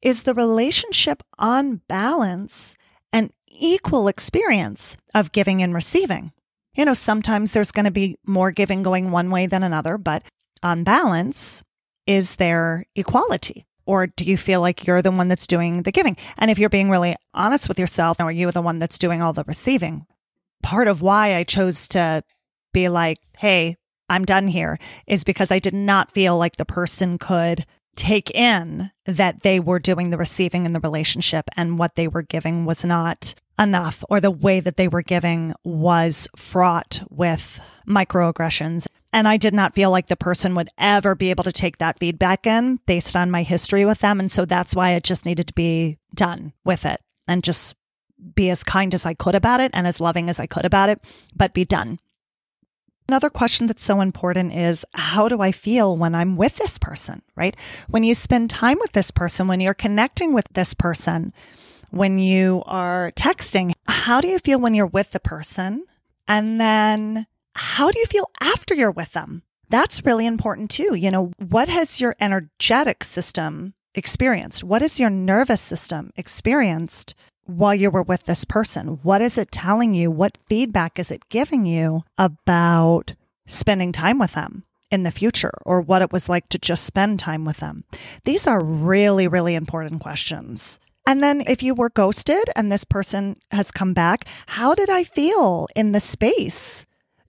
Is 0.00 0.22
the 0.22 0.34
relationship 0.34 1.22
on 1.38 1.82
balance 1.88 2.74
an 3.12 3.30
equal 3.48 4.08
experience 4.08 4.96
of 5.14 5.32
giving 5.32 5.62
and 5.62 5.74
receiving? 5.74 6.32
You 6.74 6.84
know, 6.84 6.94
sometimes 6.94 7.52
there's 7.52 7.72
going 7.72 7.84
to 7.84 7.90
be 7.90 8.16
more 8.26 8.50
giving 8.50 8.82
going 8.82 9.10
one 9.10 9.30
way 9.30 9.46
than 9.46 9.62
another, 9.62 9.98
but 9.98 10.22
on 10.62 10.84
balance, 10.84 11.62
is 12.06 12.36
there 12.36 12.84
equality? 12.94 13.66
Or 13.84 14.06
do 14.06 14.24
you 14.24 14.36
feel 14.36 14.60
like 14.60 14.86
you're 14.86 15.02
the 15.02 15.10
one 15.10 15.28
that's 15.28 15.46
doing 15.46 15.82
the 15.82 15.92
giving? 15.92 16.16
And 16.38 16.50
if 16.50 16.58
you're 16.58 16.68
being 16.68 16.90
really 16.90 17.16
honest 17.34 17.68
with 17.68 17.78
yourself, 17.78 18.20
are 18.20 18.32
you 18.32 18.50
the 18.50 18.62
one 18.62 18.78
that's 18.78 18.98
doing 18.98 19.22
all 19.22 19.32
the 19.32 19.44
receiving? 19.44 20.06
Part 20.62 20.88
of 20.88 21.02
why 21.02 21.34
I 21.34 21.44
chose 21.44 21.88
to 21.88 22.22
be 22.72 22.88
like, 22.88 23.18
hey, 23.36 23.76
I'm 24.08 24.24
done 24.24 24.48
here 24.48 24.78
is 25.06 25.24
because 25.24 25.50
I 25.50 25.58
did 25.58 25.74
not 25.74 26.12
feel 26.12 26.36
like 26.36 26.56
the 26.56 26.64
person 26.64 27.18
could 27.18 27.66
take 27.96 28.30
in 28.32 28.90
that 29.06 29.42
they 29.42 29.58
were 29.58 29.78
doing 29.78 30.10
the 30.10 30.18
receiving 30.18 30.66
in 30.66 30.72
the 30.72 30.80
relationship 30.80 31.48
and 31.56 31.78
what 31.78 31.94
they 31.94 32.06
were 32.06 32.22
giving 32.22 32.64
was 32.66 32.84
not 32.84 33.34
enough 33.58 34.04
or 34.10 34.20
the 34.20 34.30
way 34.30 34.60
that 34.60 34.76
they 34.76 34.86
were 34.86 35.02
giving 35.02 35.54
was 35.64 36.28
fraught 36.36 37.02
with 37.10 37.58
microaggressions. 37.88 38.86
And 39.12 39.26
I 39.26 39.38
did 39.38 39.54
not 39.54 39.74
feel 39.74 39.90
like 39.90 40.08
the 40.08 40.16
person 40.16 40.54
would 40.54 40.68
ever 40.76 41.14
be 41.14 41.30
able 41.30 41.44
to 41.44 41.52
take 41.52 41.78
that 41.78 41.98
feedback 41.98 42.46
in 42.46 42.80
based 42.86 43.16
on 43.16 43.30
my 43.30 43.42
history 43.42 43.84
with 43.84 44.00
them. 44.00 44.20
And 44.20 44.30
so 44.30 44.44
that's 44.44 44.74
why 44.74 44.90
it 44.90 45.04
just 45.04 45.24
needed 45.24 45.46
to 45.46 45.54
be 45.54 45.96
done 46.14 46.52
with 46.64 46.84
it 46.84 47.00
and 47.26 47.42
just 47.42 47.75
be 48.34 48.50
as 48.50 48.64
kind 48.64 48.94
as 48.94 49.06
I 49.06 49.14
could 49.14 49.34
about 49.34 49.60
it 49.60 49.70
and 49.74 49.86
as 49.86 50.00
loving 50.00 50.28
as 50.28 50.40
I 50.40 50.46
could 50.46 50.64
about 50.64 50.88
it, 50.88 51.00
but 51.34 51.54
be 51.54 51.64
done. 51.64 51.98
Another 53.08 53.30
question 53.30 53.66
that's 53.66 53.84
so 53.84 54.00
important 54.00 54.52
is 54.52 54.84
how 54.94 55.28
do 55.28 55.40
I 55.40 55.52
feel 55.52 55.96
when 55.96 56.14
I'm 56.14 56.36
with 56.36 56.56
this 56.56 56.76
person, 56.76 57.22
right? 57.36 57.56
When 57.88 58.02
you 58.02 58.14
spend 58.14 58.50
time 58.50 58.78
with 58.80 58.92
this 58.92 59.12
person, 59.12 59.46
when 59.46 59.60
you're 59.60 59.74
connecting 59.74 60.32
with 60.32 60.48
this 60.54 60.74
person, 60.74 61.32
when 61.90 62.18
you 62.18 62.64
are 62.66 63.12
texting, 63.12 63.72
how 63.86 64.20
do 64.20 64.26
you 64.26 64.40
feel 64.40 64.58
when 64.58 64.74
you're 64.74 64.86
with 64.86 65.12
the 65.12 65.20
person? 65.20 65.84
And 66.26 66.60
then 66.60 67.26
how 67.54 67.92
do 67.92 68.00
you 68.00 68.06
feel 68.06 68.28
after 68.40 68.74
you're 68.74 68.90
with 68.90 69.12
them? 69.12 69.42
That's 69.68 70.04
really 70.04 70.26
important 70.26 70.70
too. 70.70 70.96
You 70.96 71.12
know, 71.12 71.32
what 71.38 71.68
has 71.68 72.00
your 72.00 72.16
energetic 72.20 73.04
system 73.04 73.74
experienced? 73.94 74.64
What 74.64 74.82
has 74.82 74.98
your 74.98 75.10
nervous 75.10 75.60
system 75.60 76.12
experienced 76.16 77.14
while 77.46 77.74
you 77.74 77.90
were 77.90 78.02
with 78.02 78.24
this 78.24 78.44
person? 78.44 79.00
What 79.02 79.22
is 79.22 79.38
it 79.38 79.50
telling 79.50 79.94
you? 79.94 80.10
What 80.10 80.38
feedback 80.48 80.98
is 80.98 81.10
it 81.10 81.28
giving 81.28 81.66
you 81.66 82.04
about 82.18 83.14
spending 83.46 83.92
time 83.92 84.18
with 84.18 84.32
them? 84.32 84.64
in 84.88 85.02
the 85.02 85.10
future 85.10 85.52
or 85.64 85.80
what 85.80 86.00
it 86.00 86.12
was 86.12 86.28
like 86.28 86.48
to 86.48 86.58
just 86.58 86.84
spend 86.84 87.18
time 87.18 87.44
with 87.44 87.58
them? 87.58 87.84
These 88.24 88.46
are 88.46 88.62
really, 88.62 89.26
really 89.26 89.54
important 89.54 90.00
questions. 90.00 90.78
And 91.06 91.22
then 91.22 91.42
if 91.46 91.62
you 91.62 91.74
were 91.74 91.90
ghosted 91.90 92.50
and 92.56 92.70
this 92.70 92.84
person 92.84 93.36
has 93.50 93.70
come 93.70 93.94
back, 93.94 94.26
how 94.46 94.74
did 94.74 94.90
I 94.90 95.04
feel 95.04 95.68
in 95.76 95.92
the 95.92 96.00
space 96.00 96.84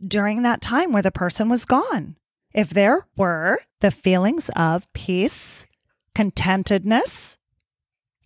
during 0.06 0.42
that 0.42 0.62
time 0.62 0.92
where 0.92 1.04
the 1.04 1.12
person 1.12 1.48
was 1.50 1.66
gone? 1.66 2.16
If 2.54 2.72
there 2.72 3.06
were 3.16 3.60
the 3.82 3.92
feelings 3.92 4.50
of 4.56 4.92
peace, 4.94 5.68
contentedness, 6.16 7.38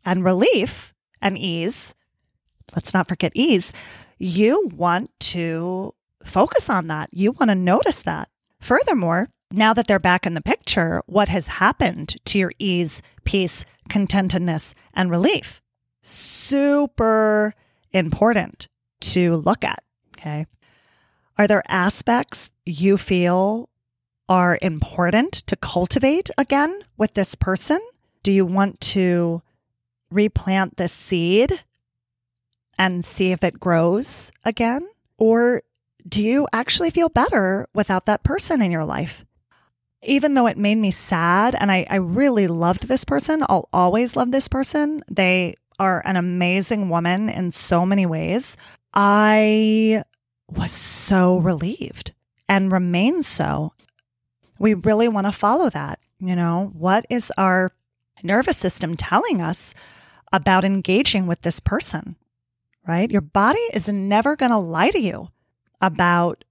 and 0.06 0.24
relief 0.24 0.91
and 1.22 1.38
ease, 1.38 1.94
let's 2.76 2.94
not 2.94 3.08
forget 3.08 3.32
ease, 3.36 3.74
you 4.18 4.70
want 4.76 5.12
to 5.20 5.94
focus 6.26 6.70
on 6.70 6.88
that. 6.88 7.10
You 7.12 7.32
want 7.32 7.50
to 7.50 7.56
notice 7.56 8.02
that. 8.04 8.30
Furthermore, 8.60 9.30
now 9.52 9.74
that 9.74 9.88
they're 9.88 10.00
back 10.00 10.26
in 10.26 10.34
the 10.34 10.42
picture, 10.42 11.02
what 11.08 11.30
has 11.30 11.48
happened 11.48 12.16
to 12.26 12.40
your 12.40 12.54
ease, 12.60 13.02
peace, 13.24 13.66
contentedness, 13.90 14.74
and 14.94 15.12
relief? 15.12 15.62
Super 16.04 17.54
important 17.92 18.68
to 19.02 19.36
look 19.36 19.64
at. 19.64 19.84
Okay. 20.18 20.46
Are 21.38 21.48
there 21.48 21.64
aspects 21.68 22.52
you 22.66 22.98
feel 22.98 23.70
are 24.30 24.58
important 24.62 25.34
to 25.34 25.56
cultivate 25.56 26.30
again 26.38 26.82
with 26.98 27.16
this 27.16 27.36
person? 27.36 27.80
Do 28.24 28.32
you 28.32 28.46
want 28.46 28.80
to 28.82 29.42
replant 30.12 30.78
the 30.78 30.88
seed 30.88 31.64
and 32.78 33.04
see 33.04 33.32
if 33.32 33.44
it 33.44 33.60
grows 33.60 34.32
again? 34.44 34.88
Or 35.18 35.64
do 36.08 36.22
you 36.22 36.48
actually 36.52 36.90
feel 36.90 37.10
better 37.10 37.68
without 37.74 38.06
that 38.08 38.24
person 38.24 38.62
in 38.62 38.72
your 38.72 38.86
life? 38.86 39.26
even 40.04 40.34
though 40.34 40.48
it 40.48 40.58
made 40.58 40.78
me 40.78 40.92
sad 40.92 41.56
and 41.56 41.72
I, 41.72 41.86
I 41.90 41.98
really 41.98 42.48
loved 42.48 42.88
this 42.88 43.06
person, 43.06 43.44
I'll 43.48 43.70
always 43.72 44.16
love 44.16 44.32
this 44.32 44.48
person. 44.48 45.04
They 45.10 45.56
are 45.80 46.02
an 46.06 46.16
amazing 46.16 46.90
woman 46.90 47.30
in 47.30 47.52
so 47.52 47.86
many 47.86 48.06
ways. 48.06 48.58
I 48.94 50.04
was 50.50 50.72
so 50.72 51.38
relieved 51.38 52.14
and 52.50 52.72
remain 52.72 53.24
so. 53.24 53.74
We 54.60 54.74
really 54.74 55.08
want 55.08 55.28
to 55.28 55.32
follow 55.32 55.70
that. 55.70 56.00
You 56.20 56.36
know, 56.36 56.72
what 56.74 57.06
is 57.10 57.32
our 57.38 57.72
nervous 58.24 58.58
system 58.58 58.96
telling 58.96 59.42
us 59.42 59.74
about 60.32 60.66
engaging 60.66 61.28
with 61.28 61.42
this 61.42 61.60
person? 61.60 62.16
Right? 62.88 63.12
Your 63.12 63.22
body 63.22 63.60
is 63.74 63.90
never 63.90 64.36
going 64.36 64.52
to 64.52 64.58
lie 64.58 64.90
to 64.90 65.00
you 65.00 65.30
about 65.82 66.44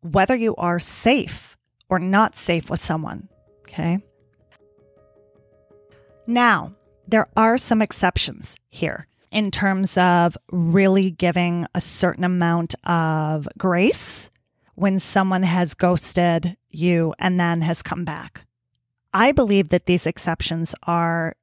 whether 0.00 0.36
you 0.36 0.54
are 0.56 0.78
safe 0.78 1.56
or 1.88 1.98
not 1.98 2.36
safe 2.36 2.70
with 2.70 2.80
someone. 2.80 3.28
Okay. 3.62 3.98
Now, 6.26 6.74
there 7.06 7.28
are 7.36 7.56
some 7.56 7.80
exceptions 7.80 8.58
here 8.68 9.06
in 9.30 9.50
terms 9.50 9.96
of 9.96 10.36
really 10.50 11.10
giving 11.10 11.66
a 11.74 11.80
certain 11.80 12.24
amount 12.24 12.74
of 12.84 13.48
grace 13.56 14.30
when 14.74 14.98
someone 14.98 15.42
has 15.42 15.74
ghosted 15.74 16.56
you 16.70 17.14
and 17.18 17.40
then 17.40 17.62
has 17.62 17.82
come 17.82 18.04
back. 18.04 18.44
I 19.12 19.32
believe 19.32 19.70
that 19.70 19.86
these 19.86 20.06
exceptions 20.06 20.74
are 20.84 21.34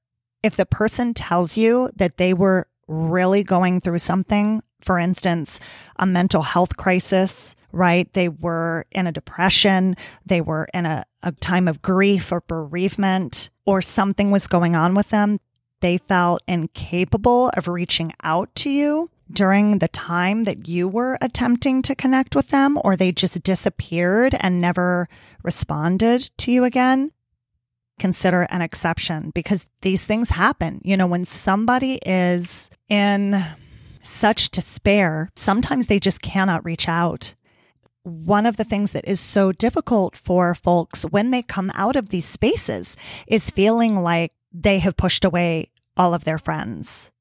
if 0.46 0.56
the 0.56 0.66
person 0.68 1.12
tells 1.16 1.58
you 1.58 1.90
that 1.96 2.18
they 2.18 2.32
were 2.32 2.68
really 2.88 3.44
going 3.44 3.82
through 3.82 3.98
something, 3.98 4.62
for 4.80 5.00
instance, 5.00 5.60
a 5.96 6.06
mental 6.06 6.44
health 6.44 6.78
crisis, 6.78 7.56
right? 7.72 8.14
They 8.14 8.30
were 8.30 8.86
in 8.92 9.08
a 9.08 9.12
depression, 9.12 9.96
they 10.24 10.42
were 10.42 10.68
in 10.72 10.86
a, 10.86 11.04
a 11.24 11.32
time 11.32 11.68
of 11.68 11.82
grief 11.82 12.32
or 12.32 12.42
bereavement, 12.42 13.50
or 13.66 13.82
something 13.82 14.30
was 14.30 14.46
going 14.46 14.76
on 14.76 14.94
with 14.94 15.10
them. 15.10 15.40
They 15.82 15.98
felt 15.98 16.44
incapable 16.48 17.50
of 17.58 17.68
reaching 17.68 18.14
out 18.24 18.54
to 18.58 18.70
you 18.70 19.10
during 19.32 19.80
the 19.80 19.88
time 19.88 20.44
that 20.44 20.68
you 20.68 20.88
were 20.88 21.18
attempting 21.22 21.82
to 21.82 21.96
connect 21.96 22.36
with 22.36 22.50
them, 22.50 22.78
or 22.84 22.96
they 22.96 23.12
just 23.12 23.42
disappeared 23.42 24.36
and 24.40 24.62
never 24.62 25.10
responded 25.42 26.30
to 26.38 26.52
you 26.52 26.64
again, 26.64 27.12
consider 28.00 28.44
an 28.44 28.62
exception 28.62 29.32
because 29.34 29.66
these 29.82 30.06
things 30.06 30.30
happen. 30.32 30.82
You 30.84 30.98
know, 30.98 31.08
when 31.08 31.26
somebody 31.26 32.00
is 32.06 32.70
in 32.90 33.44
such 34.02 34.50
despair, 34.50 35.30
sometimes 35.36 35.88
they 35.88 36.00
just 36.00 36.22
cannot 36.22 36.66
reach 36.66 36.88
out. 36.88 37.36
One 38.04 38.46
of 38.46 38.58
the 38.58 38.64
things 38.64 38.92
that 38.92 39.08
is 39.08 39.20
so 39.20 39.52
difficult 39.52 40.16
for 40.16 40.54
folks 40.54 41.04
when 41.04 41.32
they 41.32 41.42
come 41.42 41.72
out 41.74 41.96
of 41.96 42.10
these 42.10 42.26
spaces 42.26 42.96
is 43.28 43.50
feeling 43.50 43.98
like 43.98 44.32
they 44.54 44.80
have 44.80 44.96
pushed 44.96 45.26
away 45.26 45.72
all 45.98 46.14
of 46.14 46.24
their 46.24 46.38
friends 46.38 47.12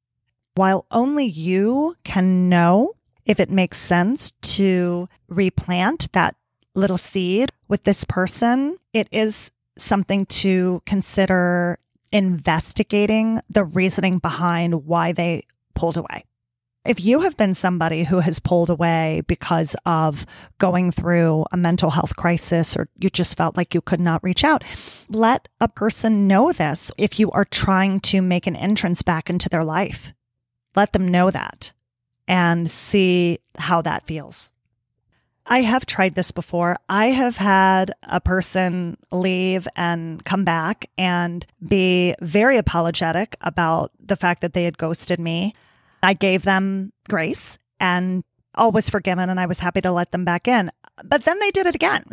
while 0.55 0.87
only 0.91 1.25
you 1.25 1.97
can 2.05 2.49
know 2.49 2.95
if 3.27 3.41
it 3.41 3.51
makes 3.51 3.79
sense 3.79 4.33
to 4.43 5.09
replant 5.29 6.13
that 6.13 6.37
little 6.75 6.99
seed 6.99 7.51
with 7.69 7.85
this 7.85 8.05
person, 8.05 8.79
it 8.93 9.09
is 9.11 9.51
something 9.77 10.27
to 10.27 10.83
consider 10.87 11.79
investigating 12.13 13.41
the 13.49 13.65
reasoning 13.65 14.19
behind 14.19 14.87
why 14.87 15.13
they 15.13 15.45
pulled 15.75 15.97
away. 15.97 16.25
If 16.85 17.03
you 17.03 17.23
have 17.23 17.37
been 17.39 17.55
somebody 17.55 18.05
who 18.05 18.21
has 18.21 18.39
pulled 18.39 18.69
away 18.69 19.23
because 19.27 19.75
of 19.87 20.27
going 20.59 20.93
through 20.93 21.47
a 21.51 21.57
mental 21.57 21.91
health 21.91 22.15
crisis 22.15 22.77
or 22.77 22.89
you 22.99 23.09
just 23.09 23.39
felt 23.39 23.57
like 23.57 23.75
you 23.75 23.81
could 23.81 24.01
not 24.01 24.23
reach 24.23 24.45
out, 24.45 24.63
let 25.09 25.49
a 25.63 25.69
person 25.69 26.29
know 26.29 26.53
this 26.53 26.93
if 26.99 27.19
you 27.19 27.31
are 27.31 27.47
trying 27.47 28.01
to 28.01 28.21
make 28.21 28.47
an 28.47 28.55
entrance 28.55 29.01
back 29.01 29.31
into 29.31 29.49
their 29.49 29.65
life. 29.65 30.13
Let 30.77 30.93
them 30.93 31.09
know 31.09 31.31
that 31.31 31.73
and 32.29 32.71
see 32.71 33.39
how 33.57 33.81
that 33.83 34.07
feels. 34.07 34.51
I 35.47 35.61
have 35.61 35.85
tried 35.85 36.15
this 36.15 36.31
before. 36.31 36.77
I 36.89 37.07
have 37.07 37.37
had 37.37 37.93
a 38.03 38.21
person 38.21 38.97
leave 39.13 39.69
and 39.77 40.25
come 40.25 40.45
back 40.45 40.89
and 40.97 41.47
be 41.67 42.15
very 42.21 42.57
apologetic 42.57 43.37
about 43.41 43.93
the 44.01 44.17
fact 44.17 44.41
that 44.41 44.55
they 44.55 44.65
had 44.65 44.79
ghosted 44.79 45.21
me. 45.21 45.55
I 46.03 46.15
gave 46.15 46.43
them 46.43 46.93
grace 47.09 47.59
and 47.79 48.25
all 48.55 48.73
was 48.73 48.89
forgiven, 48.89 49.29
and 49.29 49.41
I 49.41 49.47
was 49.47 49.59
happy 49.59 49.81
to 49.81 49.91
let 49.91 50.13
them 50.13 50.25
back 50.25 50.47
in. 50.47 50.71
But 51.03 51.25
then 51.25 51.39
they 51.41 51.51
did 51.51 51.67
it 51.67 51.75
again. 51.75 52.05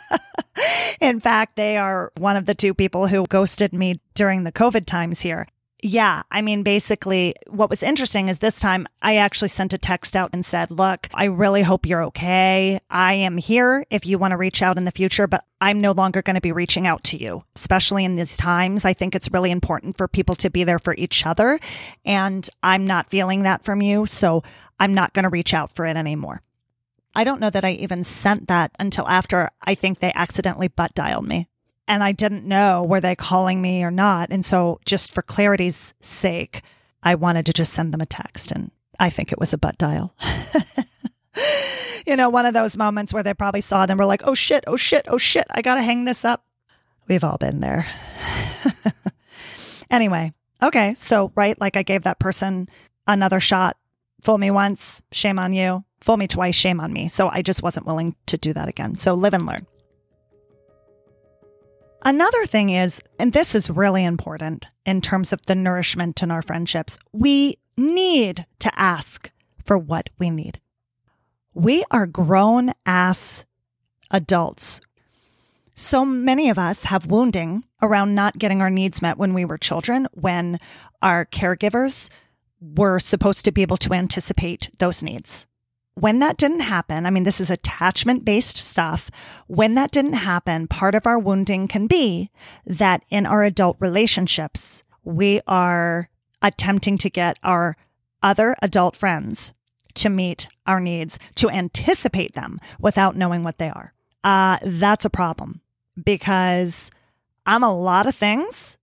in 1.00 1.20
fact, 1.20 1.56
they 1.56 1.76
are 1.76 2.12
one 2.18 2.36
of 2.36 2.46
the 2.46 2.54
two 2.54 2.72
people 2.72 3.08
who 3.08 3.26
ghosted 3.26 3.72
me 3.72 4.00
during 4.14 4.44
the 4.44 4.52
COVID 4.52 4.86
times 4.86 5.20
here. 5.20 5.46
Yeah. 5.82 6.22
I 6.30 6.40
mean, 6.40 6.62
basically, 6.62 7.34
what 7.48 7.68
was 7.68 7.82
interesting 7.82 8.28
is 8.28 8.38
this 8.38 8.58
time 8.58 8.86
I 9.02 9.16
actually 9.16 9.48
sent 9.48 9.74
a 9.74 9.78
text 9.78 10.16
out 10.16 10.30
and 10.32 10.44
said, 10.44 10.70
Look, 10.70 11.06
I 11.12 11.24
really 11.24 11.62
hope 11.62 11.84
you're 11.84 12.04
okay. 12.04 12.80
I 12.88 13.14
am 13.14 13.36
here 13.36 13.84
if 13.90 14.06
you 14.06 14.18
want 14.18 14.32
to 14.32 14.38
reach 14.38 14.62
out 14.62 14.78
in 14.78 14.86
the 14.86 14.90
future, 14.90 15.26
but 15.26 15.44
I'm 15.60 15.80
no 15.80 15.92
longer 15.92 16.22
going 16.22 16.34
to 16.34 16.40
be 16.40 16.52
reaching 16.52 16.86
out 16.86 17.04
to 17.04 17.18
you, 17.18 17.44
especially 17.54 18.06
in 18.06 18.16
these 18.16 18.38
times. 18.38 18.86
I 18.86 18.94
think 18.94 19.14
it's 19.14 19.30
really 19.30 19.50
important 19.50 19.98
for 19.98 20.08
people 20.08 20.34
to 20.36 20.50
be 20.50 20.64
there 20.64 20.78
for 20.78 20.94
each 20.94 21.26
other. 21.26 21.60
And 22.06 22.48
I'm 22.62 22.86
not 22.86 23.10
feeling 23.10 23.42
that 23.42 23.62
from 23.62 23.82
you. 23.82 24.06
So 24.06 24.42
I'm 24.80 24.94
not 24.94 25.12
going 25.12 25.24
to 25.24 25.28
reach 25.28 25.52
out 25.52 25.74
for 25.74 25.84
it 25.84 25.96
anymore. 25.96 26.40
I 27.14 27.24
don't 27.24 27.40
know 27.40 27.50
that 27.50 27.64
I 27.64 27.72
even 27.72 28.02
sent 28.02 28.48
that 28.48 28.72
until 28.78 29.06
after 29.08 29.50
I 29.62 29.74
think 29.74 30.00
they 30.00 30.12
accidentally 30.14 30.68
butt 30.68 30.94
dialed 30.94 31.26
me 31.26 31.48
and 31.88 32.02
I 32.02 32.12
didn't 32.12 32.44
know 32.44 32.82
were 32.82 33.00
they 33.00 33.14
calling 33.14 33.62
me 33.62 33.82
or 33.82 33.90
not. 33.90 34.30
And 34.30 34.44
so 34.44 34.80
just 34.84 35.12
for 35.12 35.22
clarity's 35.22 35.94
sake, 36.00 36.62
I 37.02 37.14
wanted 37.14 37.46
to 37.46 37.52
just 37.52 37.72
send 37.72 37.92
them 37.92 38.00
a 38.00 38.06
text 38.06 38.50
and 38.50 38.70
I 38.98 39.10
think 39.10 39.32
it 39.32 39.38
was 39.38 39.52
a 39.52 39.58
butt 39.58 39.78
dial. 39.78 40.14
you 42.06 42.16
know, 42.16 42.30
one 42.30 42.46
of 42.46 42.54
those 42.54 42.76
moments 42.76 43.12
where 43.12 43.22
they 43.22 43.34
probably 43.34 43.60
saw 43.60 43.84
it 43.84 43.90
and 43.90 43.98
were 43.98 44.06
like, 44.06 44.22
oh 44.24 44.34
shit, 44.34 44.64
oh 44.66 44.76
shit, 44.76 45.06
oh 45.08 45.18
shit, 45.18 45.46
I 45.50 45.62
got 45.62 45.74
to 45.74 45.82
hang 45.82 46.04
this 46.04 46.24
up. 46.24 46.44
We've 47.08 47.24
all 47.24 47.38
been 47.38 47.60
there. 47.60 47.86
anyway, 49.90 50.32
okay. 50.62 50.94
So, 50.94 51.30
right, 51.36 51.60
like 51.60 51.76
I 51.76 51.82
gave 51.82 52.02
that 52.02 52.18
person 52.18 52.68
another 53.06 53.38
shot. 53.38 53.76
Fool 54.22 54.38
me 54.38 54.50
once, 54.50 55.02
shame 55.12 55.38
on 55.38 55.52
you. 55.52 55.84
Fool 56.00 56.16
me 56.16 56.26
twice, 56.26 56.54
shame 56.54 56.80
on 56.80 56.92
me. 56.92 57.08
So 57.08 57.28
I 57.28 57.42
just 57.42 57.62
wasn't 57.62 57.86
willing 57.86 58.16
to 58.26 58.36
do 58.36 58.52
that 58.54 58.68
again. 58.68 58.96
So 58.96 59.14
live 59.14 59.34
and 59.34 59.46
learn. 59.46 59.66
Another 62.02 62.46
thing 62.46 62.70
is, 62.70 63.02
and 63.18 63.32
this 63.32 63.54
is 63.54 63.70
really 63.70 64.04
important 64.04 64.66
in 64.84 65.00
terms 65.00 65.32
of 65.32 65.42
the 65.46 65.54
nourishment 65.54 66.22
in 66.22 66.30
our 66.30 66.42
friendships, 66.42 66.98
we 67.12 67.56
need 67.76 68.46
to 68.60 68.78
ask 68.78 69.30
for 69.64 69.76
what 69.76 70.10
we 70.18 70.30
need. 70.30 70.60
We 71.54 71.84
are 71.90 72.06
grown 72.06 72.72
ass 72.84 73.44
adults. 74.10 74.80
So 75.74 76.04
many 76.04 76.48
of 76.48 76.58
us 76.58 76.84
have 76.84 77.06
wounding 77.06 77.64
around 77.82 78.14
not 78.14 78.38
getting 78.38 78.62
our 78.62 78.70
needs 78.70 79.02
met 79.02 79.18
when 79.18 79.34
we 79.34 79.44
were 79.44 79.58
children, 79.58 80.06
when 80.12 80.58
our 81.02 81.26
caregivers 81.26 82.08
were 82.60 82.98
supposed 82.98 83.44
to 83.44 83.52
be 83.52 83.62
able 83.62 83.76
to 83.78 83.92
anticipate 83.92 84.70
those 84.78 85.02
needs 85.02 85.46
when 85.98 86.18
that 86.18 86.36
didn't 86.36 86.60
happen, 86.60 87.06
I 87.06 87.10
mean, 87.10 87.22
this 87.22 87.40
is 87.40 87.50
attachment 87.50 88.24
based 88.24 88.58
stuff. 88.58 89.10
When 89.46 89.74
that 89.74 89.90
didn't 89.90 90.12
happen, 90.12 90.68
part 90.68 90.94
of 90.94 91.06
our 91.06 91.18
wounding 91.18 91.68
can 91.68 91.86
be 91.86 92.30
that 92.66 93.02
in 93.08 93.24
our 93.24 93.42
adult 93.42 93.78
relationships, 93.80 94.82
we 95.04 95.40
are 95.46 96.10
attempting 96.42 96.98
to 96.98 97.08
get 97.08 97.38
our 97.42 97.76
other 98.22 98.54
adult 98.60 98.94
friends 98.94 99.54
to 99.94 100.10
meet 100.10 100.48
our 100.66 100.80
needs, 100.80 101.18
to 101.36 101.48
anticipate 101.48 102.34
them 102.34 102.60
without 102.78 103.16
knowing 103.16 103.42
what 103.42 103.56
they 103.56 103.70
are. 103.70 103.94
Uh, 104.22 104.58
that's 104.62 105.06
a 105.06 105.10
problem 105.10 105.62
because 106.04 106.90
I'm 107.46 107.62
a 107.62 107.74
lot 107.74 108.06
of 108.06 108.14
things, 108.14 108.76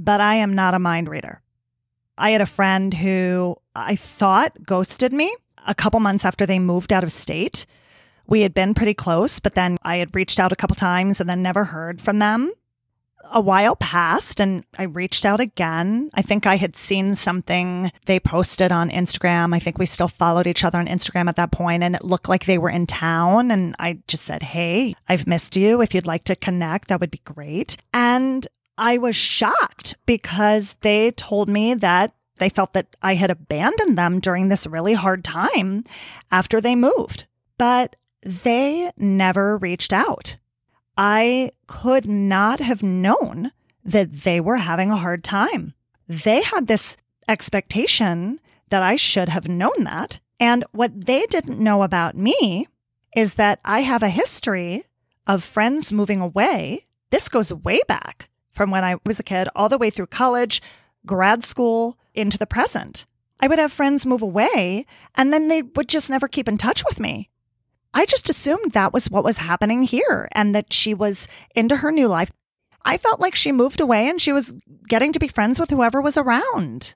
but 0.00 0.20
I 0.20 0.34
am 0.36 0.54
not 0.56 0.74
a 0.74 0.80
mind 0.80 1.08
reader. 1.08 1.42
I 2.18 2.30
had 2.30 2.40
a 2.40 2.46
friend 2.46 2.92
who 2.92 3.56
I 3.76 3.94
thought 3.94 4.64
ghosted 4.64 5.12
me 5.12 5.32
a 5.66 5.74
couple 5.74 6.00
months 6.00 6.24
after 6.24 6.46
they 6.46 6.58
moved 6.58 6.92
out 6.92 7.04
of 7.04 7.12
state. 7.12 7.66
We 8.26 8.40
had 8.40 8.54
been 8.54 8.74
pretty 8.74 8.94
close, 8.94 9.38
but 9.38 9.54
then 9.54 9.76
I 9.82 9.96
had 9.96 10.14
reached 10.14 10.40
out 10.40 10.52
a 10.52 10.56
couple 10.56 10.76
times 10.76 11.20
and 11.20 11.28
then 11.28 11.42
never 11.42 11.64
heard 11.64 12.00
from 12.00 12.18
them. 12.18 12.52
A 13.32 13.40
while 13.40 13.74
passed 13.74 14.40
and 14.40 14.64
I 14.78 14.84
reached 14.84 15.24
out 15.24 15.40
again. 15.40 16.10
I 16.14 16.22
think 16.22 16.46
I 16.46 16.56
had 16.56 16.76
seen 16.76 17.16
something 17.16 17.90
they 18.06 18.20
posted 18.20 18.70
on 18.70 18.88
Instagram. 18.90 19.52
I 19.52 19.58
think 19.58 19.78
we 19.78 19.86
still 19.86 20.06
followed 20.06 20.46
each 20.46 20.62
other 20.62 20.78
on 20.78 20.86
Instagram 20.86 21.28
at 21.28 21.34
that 21.36 21.50
point 21.50 21.82
and 21.82 21.96
it 21.96 22.04
looked 22.04 22.28
like 22.28 22.44
they 22.44 22.58
were 22.58 22.70
in 22.70 22.86
town. 22.86 23.50
And 23.50 23.74
I 23.80 23.98
just 24.06 24.24
said, 24.24 24.42
Hey, 24.42 24.94
I've 25.08 25.26
missed 25.26 25.56
you. 25.56 25.82
If 25.82 25.92
you'd 25.92 26.06
like 26.06 26.22
to 26.24 26.36
connect, 26.36 26.88
that 26.88 27.00
would 27.00 27.10
be 27.10 27.20
great. 27.24 27.76
And 27.92 28.46
I 28.78 28.98
was 28.98 29.16
shocked 29.16 29.94
because 30.06 30.76
they 30.82 31.10
told 31.10 31.48
me 31.48 31.74
that 31.74 32.14
they 32.38 32.48
felt 32.48 32.72
that 32.74 32.96
I 33.02 33.14
had 33.14 33.30
abandoned 33.30 33.96
them 33.96 34.20
during 34.20 34.48
this 34.48 34.66
really 34.66 34.94
hard 34.94 35.24
time 35.24 35.84
after 36.30 36.60
they 36.60 36.76
moved, 36.76 37.26
but 37.58 37.96
they 38.22 38.90
never 38.96 39.56
reached 39.56 39.92
out. 39.92 40.36
I 40.96 41.52
could 41.66 42.06
not 42.08 42.60
have 42.60 42.82
known 42.82 43.52
that 43.84 44.12
they 44.12 44.40
were 44.40 44.56
having 44.56 44.90
a 44.90 44.96
hard 44.96 45.22
time. 45.22 45.74
They 46.08 46.42
had 46.42 46.66
this 46.66 46.96
expectation 47.28 48.40
that 48.68 48.82
I 48.82 48.96
should 48.96 49.28
have 49.28 49.48
known 49.48 49.84
that. 49.84 50.20
And 50.40 50.64
what 50.72 51.06
they 51.06 51.26
didn't 51.26 51.60
know 51.60 51.82
about 51.82 52.16
me 52.16 52.66
is 53.14 53.34
that 53.34 53.60
I 53.64 53.80
have 53.80 54.02
a 54.02 54.08
history 54.08 54.84
of 55.26 55.42
friends 55.42 55.92
moving 55.92 56.20
away. 56.20 56.86
This 57.10 57.28
goes 57.28 57.52
way 57.52 57.80
back 57.88 58.28
from 58.52 58.70
when 58.70 58.84
I 58.84 58.96
was 59.04 59.20
a 59.20 59.22
kid, 59.22 59.48
all 59.54 59.68
the 59.68 59.78
way 59.78 59.90
through 59.90 60.06
college, 60.06 60.62
grad 61.06 61.44
school, 61.44 61.96
into 62.14 62.38
the 62.38 62.46
present. 62.46 63.06
I 63.38 63.48
would 63.48 63.58
have 63.58 63.72
friends 63.72 64.06
move 64.06 64.22
away 64.22 64.86
and 65.14 65.32
then 65.32 65.48
they 65.48 65.62
would 65.62 65.88
just 65.88 66.10
never 66.10 66.28
keep 66.28 66.48
in 66.48 66.58
touch 66.58 66.84
with 66.84 66.98
me. 66.98 67.28
I 67.92 68.06
just 68.06 68.28
assumed 68.28 68.72
that 68.72 68.92
was 68.92 69.10
what 69.10 69.24
was 69.24 69.38
happening 69.38 69.82
here 69.82 70.28
and 70.32 70.54
that 70.54 70.72
she 70.72 70.94
was 70.94 71.28
into 71.54 71.76
her 71.76 71.92
new 71.92 72.08
life. 72.08 72.30
I 72.84 72.98
felt 72.98 73.20
like 73.20 73.34
she 73.34 73.52
moved 73.52 73.80
away 73.80 74.08
and 74.08 74.20
she 74.20 74.32
was 74.32 74.54
getting 74.88 75.12
to 75.12 75.18
be 75.18 75.28
friends 75.28 75.58
with 75.58 75.70
whoever 75.70 76.00
was 76.00 76.16
around. 76.16 76.94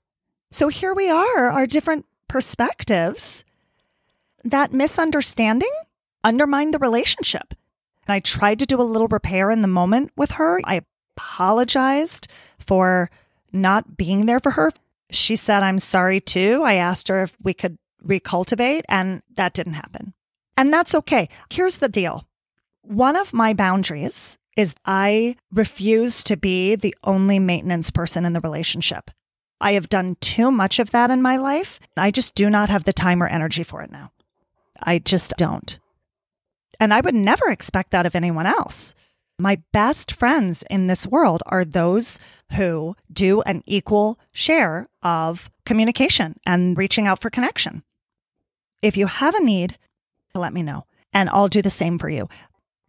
So 0.51 0.69
here 0.69 0.95
we 0.95 1.11
are, 1.11 1.49
our 1.51 1.67
different 1.67 2.07
perspectives. 2.29 3.45
That 4.45 4.73
misunderstanding 4.73 5.73
undermined 6.25 6.75
the 6.75 6.79
relationship. 6.79 7.55
And 8.07 8.15
I 8.15 8.21
tried 8.21 8.59
to 8.61 8.67
do 8.67 8.81
a 8.81 8.83
little 8.83 9.09
repair 9.09 9.51
in 9.51 9.63
the 9.63 9.69
moment 9.69 10.13
with 10.17 10.33
her. 10.33 10.61
I 10.65 10.83
apologized 11.17 12.29
for 12.59 13.11
not 13.53 13.97
being 13.97 14.27
there 14.27 14.41
for 14.41 14.53
her 14.53 14.71
she 15.11 15.37
said, 15.37 15.63
I'm 15.63 15.79
sorry 15.79 16.21
too. 16.21 16.63
I 16.65 16.75
asked 16.75 17.09
her 17.09 17.23
if 17.23 17.37
we 17.43 17.55
could 17.55 17.79
recultivate, 18.05 18.83
and 18.89 19.23
that 19.35 19.55
didn't 19.55 19.75
happen. 19.75 20.15
And 20.57 20.73
that's 20.73 20.95
okay. 20.95 21.29
Here's 21.51 21.79
the 21.79 21.89
deal 21.89 22.27
one 22.83 23.17
of 23.17 23.35
my 23.35 23.53
boundaries 23.53 24.39
is 24.57 24.75
I 24.85 25.37
refuse 25.53 26.25
to 26.25 26.37
be 26.37 26.75
the 26.75 26.95
only 27.05 27.39
maintenance 27.39 27.91
person 27.91 28.25
in 28.25 28.33
the 28.33 28.41
relationship. 28.41 29.11
I 29.61 29.73
have 29.73 29.89
done 29.89 30.17
too 30.21 30.51
much 30.51 30.79
of 30.79 30.91
that 30.91 31.11
in 31.11 31.23
my 31.23 31.37
life. 31.37 31.79
I 31.97 32.11
just 32.11 32.35
do 32.35 32.49
not 32.49 32.71
have 32.71 32.85
the 32.85 32.93
time 32.93 33.23
or 33.23 33.27
energy 33.27 33.63
for 33.63 33.83
it 33.83 33.91
now. 33.91 34.11
I 34.83 34.99
just 34.99 35.35
don't. 35.37 35.79
And 36.79 36.95
I 36.95 37.01
would 37.01 37.15
never 37.15 37.49
expect 37.49 37.91
that 37.91 38.07
of 38.07 38.17
anyone 38.17 38.47
else. 38.47 38.95
My 39.41 39.63
best 39.73 40.13
friends 40.13 40.65
in 40.69 40.87
this 40.87 41.07
world 41.07 41.43
are 41.47 41.65
those 41.65 42.21
who 42.53 42.95
do 43.11 43.41
an 43.43 43.63
equal 43.65 44.21
share 44.33 44.87
of 45.03 45.51
communication 45.65 46.39
and 46.45 46.77
reaching 46.77 47.07
out 47.07 47.23
for 47.23 47.31
connection. 47.31 47.83
If 48.83 48.99
you 48.99 49.07
have 49.07 49.35
a 49.35 49.43
need, 49.43 49.79
let 50.35 50.53
me 50.53 50.63
know, 50.63 50.85
and 51.15 51.31
I'll 51.31 51.49
do 51.49 51.63
the 51.63 51.71
same 51.71 51.99
for 51.99 52.11
you. 52.11 52.29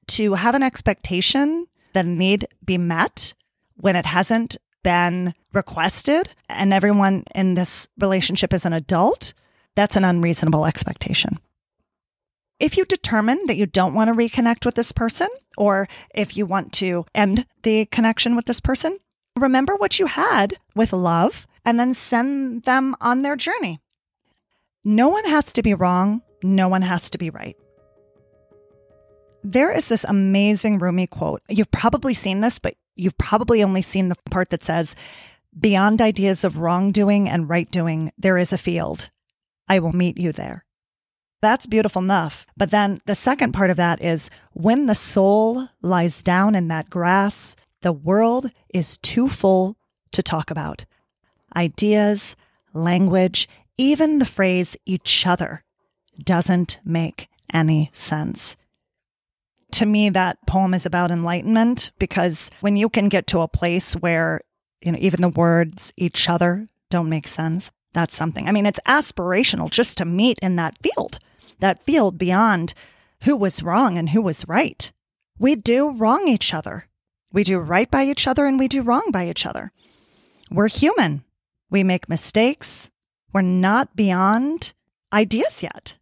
To 0.08 0.34
have 0.34 0.54
an 0.54 0.62
expectation 0.62 1.68
that 1.94 2.04
a 2.04 2.10
need 2.10 2.48
be 2.66 2.78
met 2.78 3.34
when 3.78 3.96
it 3.96 4.06
hasn't 4.06 4.58
been 4.84 5.34
requested 5.54 6.34
and 6.50 6.74
everyone 6.74 7.24
in 7.34 7.54
this 7.54 7.88
relationship 7.98 8.54
is 8.54 8.66
an 8.66 8.74
adult, 8.74 9.34
that's 9.76 9.96
an 9.96 10.04
unreasonable 10.04 10.66
expectation. 10.66 11.40
If 12.62 12.78
you 12.78 12.86
determine 12.86 13.40
that 13.48 13.58
you 13.58 13.66
don't 13.66 13.96
want 13.96 14.10
to 14.10 14.14
reconnect 14.14 14.68
with 14.68 14.76
this 14.76 14.92
person, 14.92 15.28
or 15.58 15.88
if 16.14 16.38
you 16.38 16.46
want 16.46 16.72
to 16.74 17.06
end 17.16 17.48
the 17.64 17.88
connection 17.88 18.36
with 18.36 18.46
this 18.46 18.60
person, 18.60 19.00
remember 19.36 19.76
what 19.76 19.98
you 19.98 20.06
had 20.06 20.60
with 20.76 20.94
love 20.94 21.48
and 21.66 21.80
then 21.80 21.96
send 21.96 22.66
them 22.66 22.96
on 23.02 23.24
their 23.24 23.36
journey. 23.36 23.80
No 24.84 25.10
one 25.10 25.26
has 25.26 25.52
to 25.54 25.64
be 25.64 25.74
wrong, 25.74 26.22
no 26.44 26.68
one 26.68 26.84
has 26.84 27.10
to 27.10 27.18
be 27.18 27.32
right. 27.32 27.58
There 29.44 29.72
is 29.72 29.88
this 29.88 30.04
amazing 30.04 30.78
Rumi 30.78 31.08
quote. 31.08 31.42
You've 31.50 31.72
probably 31.72 32.14
seen 32.14 32.42
this, 32.42 32.60
but 32.60 32.76
you've 32.96 33.18
probably 33.18 33.64
only 33.64 33.82
seen 33.82 34.10
the 34.10 34.18
part 34.30 34.52
that 34.52 34.64
says, 34.64 34.96
Beyond 35.60 36.00
ideas 36.00 36.44
of 36.44 36.60
wrongdoing 36.60 37.28
and 37.28 37.50
right 37.50 37.70
doing, 37.72 38.12
there 38.20 38.38
is 38.38 38.54
a 38.54 38.58
field. 38.60 39.10
I 39.68 39.80
will 39.80 39.94
meet 39.94 40.20
you 40.20 40.32
there. 40.32 40.64
That's 41.42 41.66
beautiful 41.66 42.02
enough. 42.02 42.46
But 42.56 42.72
then 42.72 43.02
the 43.06 43.16
second 43.16 43.54
part 43.54 43.70
of 43.70 43.78
that 43.78 44.02
is 44.02 44.30
when 44.54 44.86
the 44.86 44.96
soul 44.96 45.68
lies 45.82 46.22
down 46.22 46.56
in 46.56 46.68
that 46.68 46.90
grass, 46.90 47.56
the 47.82 47.92
world 47.92 48.52
is 48.74 48.98
too 49.00 49.28
full 49.28 49.76
to 50.12 50.22
talk 50.22 50.52
about. 50.52 50.86
Ideas, 51.56 52.36
language, 52.74 53.50
even 53.78 54.20
the 54.20 54.26
phrase 54.26 54.78
each 54.86 55.26
other 55.26 55.64
doesn't 56.24 56.80
make 56.86 57.28
any 57.52 57.90
sense 57.92 58.56
to 59.72 59.86
me, 59.86 60.10
that 60.10 60.38
poem 60.46 60.74
is 60.74 60.86
about 60.86 61.12
enlightenment 61.12 61.92
because 61.98 62.52
when 62.62 62.76
you 62.76 62.90
can 62.90 63.10
get 63.10 63.28
to 63.28 63.42
a 63.42 63.48
place 63.48 63.94
where, 63.94 64.42
you 64.82 64.92
know, 64.92 64.98
even 65.02 65.22
the 65.22 65.30
words 65.30 65.94
each 65.98 66.30
other 66.30 66.68
don't 66.90 67.10
make 67.10 67.28
sense, 67.28 67.72
that's 67.94 68.16
something. 68.16 68.48
I 68.48 68.52
mean, 68.52 68.66
it's 68.66 68.80
aspirational 68.88 69.70
just 69.70 69.98
to 69.98 70.06
meet 70.06 70.40
in 70.42 70.56
that 70.58 70.78
field, 70.82 71.20
that 71.62 71.84
field 71.84 72.18
beyond 72.18 72.74
who 73.24 73.36
was 73.36 73.64
wrong 73.64 73.98
and 73.98 74.10
who 74.10 74.22
was 74.22 74.48
right. 74.48 74.92
We 75.40 75.56
do 75.56 75.92
wrong 75.92 76.28
each 76.28 76.54
other. 76.54 76.88
We 77.32 77.44
do 77.44 77.58
right 77.60 77.90
by 77.90 78.04
each 78.04 78.28
other 78.28 78.46
and 78.46 78.60
we 78.60 78.68
do 78.68 78.82
wrong 78.82 79.10
by 79.12 79.30
each 79.30 79.46
other. 79.46 79.72
We're 80.52 80.68
human. 80.68 81.24
We 81.70 81.84
make 81.84 82.10
mistakes. 82.10 82.90
We're 83.34 83.42
not 83.42 83.96
beyond 83.96 84.74
ideas 85.14 85.64
yet. 85.64 85.96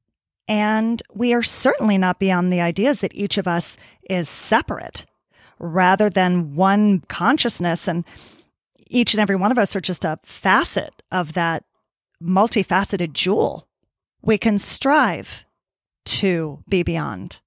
And 0.47 1.03
we 1.13 1.33
are 1.33 1.43
certainly 1.43 1.99
not 1.99 2.19
beyond 2.19 2.51
the 2.51 2.61
ideas 2.61 3.01
that 3.01 3.13
each 3.13 3.37
of 3.37 3.47
us 3.47 3.77
is 4.09 4.27
separate 4.27 5.05
rather 5.59 6.09
than 6.09 6.55
one 6.55 7.01
consciousness. 7.01 7.87
And 7.87 8.03
each 8.89 9.13
and 9.13 9.21
every 9.21 9.35
one 9.35 9.51
of 9.51 9.59
us 9.59 9.75
are 9.75 9.81
just 9.81 10.03
a 10.03 10.19
facet 10.23 11.03
of 11.11 11.33
that 11.33 11.65
multifaceted 12.21 13.13
jewel. 13.13 13.67
We 14.23 14.39
can 14.39 14.57
strive 14.57 15.45
to 16.05 16.63
be 16.67 16.83
beyond. 16.83 17.39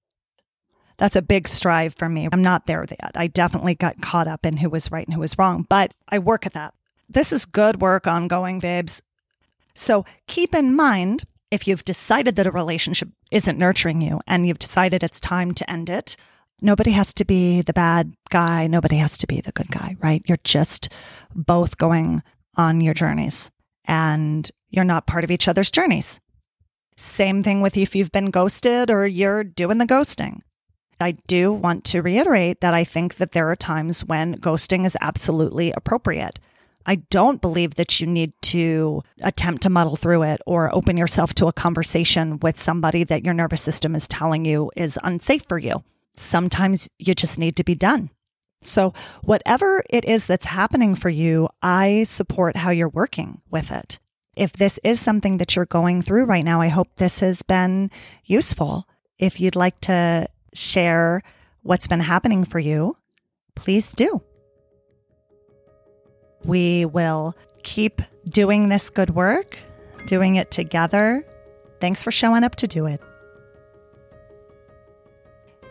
That's 0.98 1.16
a 1.16 1.22
big 1.22 1.48
strive 1.48 1.94
for 1.94 2.08
me. 2.08 2.28
I'm 2.30 2.42
not 2.42 2.66
there 2.66 2.84
yet. 2.88 3.12
I 3.14 3.26
definitely 3.26 3.74
got 3.74 4.00
caught 4.00 4.28
up 4.28 4.46
in 4.46 4.58
who 4.58 4.70
was 4.70 4.90
right 4.92 5.06
and 5.06 5.14
who 5.14 5.20
was 5.20 5.38
wrong, 5.38 5.66
but 5.68 5.94
I 6.08 6.18
work 6.18 6.46
at 6.46 6.52
that. 6.52 6.74
This 7.08 7.32
is 7.32 7.44
good 7.44 7.80
work 7.80 8.06
ongoing, 8.06 8.60
babes. 8.60 9.02
So 9.74 10.04
keep 10.26 10.54
in 10.54 10.74
mind 10.74 11.24
if 11.50 11.68
you've 11.68 11.84
decided 11.84 12.36
that 12.36 12.46
a 12.46 12.50
relationship 12.50 13.10
isn't 13.30 13.58
nurturing 13.58 14.00
you 14.00 14.20
and 14.26 14.46
you've 14.46 14.58
decided 14.58 15.02
it's 15.02 15.20
time 15.20 15.52
to 15.52 15.70
end 15.70 15.90
it, 15.90 16.16
nobody 16.62 16.92
has 16.92 17.12
to 17.14 17.26
be 17.26 17.60
the 17.60 17.74
bad 17.74 18.14
guy. 18.30 18.66
Nobody 18.66 18.96
has 18.96 19.18
to 19.18 19.26
be 19.26 19.42
the 19.42 19.52
good 19.52 19.68
guy, 19.70 19.96
right? 20.00 20.22
You're 20.26 20.38
just 20.44 20.88
both 21.34 21.76
going 21.76 22.22
on 22.56 22.80
your 22.80 22.94
journeys 22.94 23.50
and 23.84 24.50
you're 24.70 24.84
not 24.84 25.06
part 25.06 25.24
of 25.24 25.30
each 25.30 25.46
other's 25.46 25.70
journeys. 25.70 26.20
Same 27.02 27.42
thing 27.42 27.60
with 27.60 27.76
if 27.76 27.96
you've 27.96 28.12
been 28.12 28.30
ghosted 28.30 28.88
or 28.88 29.04
you're 29.04 29.42
doing 29.42 29.78
the 29.78 29.86
ghosting. 29.86 30.42
I 31.00 31.16
do 31.26 31.52
want 31.52 31.82
to 31.86 32.00
reiterate 32.00 32.60
that 32.60 32.74
I 32.74 32.84
think 32.84 33.16
that 33.16 33.32
there 33.32 33.50
are 33.50 33.56
times 33.56 34.04
when 34.04 34.36
ghosting 34.36 34.86
is 34.86 34.96
absolutely 35.00 35.72
appropriate. 35.72 36.38
I 36.86 36.94
don't 37.10 37.40
believe 37.40 37.74
that 37.74 38.00
you 38.00 38.06
need 38.06 38.34
to 38.42 39.02
attempt 39.20 39.64
to 39.64 39.68
muddle 39.68 39.96
through 39.96 40.22
it 40.22 40.40
or 40.46 40.72
open 40.72 40.96
yourself 40.96 41.34
to 41.34 41.48
a 41.48 41.52
conversation 41.52 42.38
with 42.38 42.56
somebody 42.56 43.02
that 43.02 43.24
your 43.24 43.34
nervous 43.34 43.62
system 43.62 43.96
is 43.96 44.06
telling 44.06 44.44
you 44.44 44.70
is 44.76 44.96
unsafe 45.02 45.42
for 45.48 45.58
you. 45.58 45.82
Sometimes 46.14 46.88
you 47.00 47.16
just 47.16 47.36
need 47.36 47.56
to 47.56 47.64
be 47.64 47.74
done. 47.74 48.10
So, 48.62 48.94
whatever 49.22 49.82
it 49.90 50.04
is 50.04 50.26
that's 50.28 50.46
happening 50.46 50.94
for 50.94 51.08
you, 51.08 51.48
I 51.62 52.04
support 52.04 52.54
how 52.54 52.70
you're 52.70 52.88
working 52.88 53.42
with 53.50 53.72
it. 53.72 53.98
If 54.34 54.54
this 54.54 54.80
is 54.82 54.98
something 54.98 55.36
that 55.38 55.54
you're 55.54 55.66
going 55.66 56.00
through 56.02 56.24
right 56.24 56.44
now, 56.44 56.60
I 56.60 56.68
hope 56.68 56.96
this 56.96 57.20
has 57.20 57.42
been 57.42 57.90
useful. 58.24 58.88
If 59.18 59.40
you'd 59.40 59.56
like 59.56 59.78
to 59.82 60.28
share 60.54 61.22
what's 61.62 61.86
been 61.86 62.00
happening 62.00 62.44
for 62.44 62.58
you, 62.58 62.96
please 63.54 63.94
do. 63.94 64.22
We 66.44 66.86
will 66.86 67.36
keep 67.62 68.02
doing 68.24 68.68
this 68.68 68.90
good 68.90 69.10
work, 69.10 69.58
doing 70.06 70.36
it 70.36 70.50
together. 70.50 71.26
Thanks 71.80 72.02
for 72.02 72.10
showing 72.10 72.42
up 72.42 72.56
to 72.56 72.66
do 72.66 72.86
it. 72.86 73.00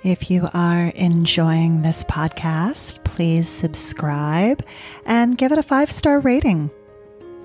If 0.03 0.31
you 0.31 0.47
are 0.53 0.87
enjoying 0.87 1.81
this 1.81 2.03
podcast, 2.03 3.03
please 3.03 3.47
subscribe 3.47 4.63
and 5.05 5.37
give 5.37 5.51
it 5.51 5.57
a 5.57 5.63
five 5.63 5.91
star 5.91 6.19
rating. 6.19 6.71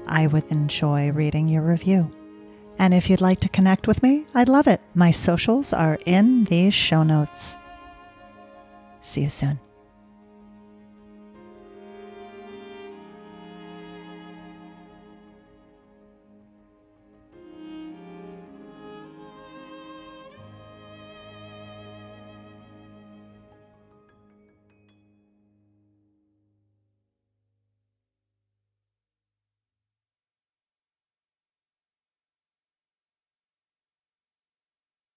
I 0.07 0.27
would 0.27 0.45
enjoy 0.51 1.11
reading 1.11 1.49
your 1.49 1.62
review. 1.62 2.11
And 2.79 2.92
if 2.92 3.09
you'd 3.09 3.21
like 3.21 3.40
to 3.40 3.49
connect 3.49 3.88
with 3.88 4.03
me, 4.03 4.27
I'd 4.35 4.49
love 4.49 4.66
it. 4.66 4.81
My 4.95 5.11
socials 5.11 5.73
are 5.73 5.99
in 6.05 6.45
these 6.45 6.75
show 6.75 7.03
notes. 7.03 7.57
See 9.03 9.23
you 9.23 9.31
soon. 9.31 9.61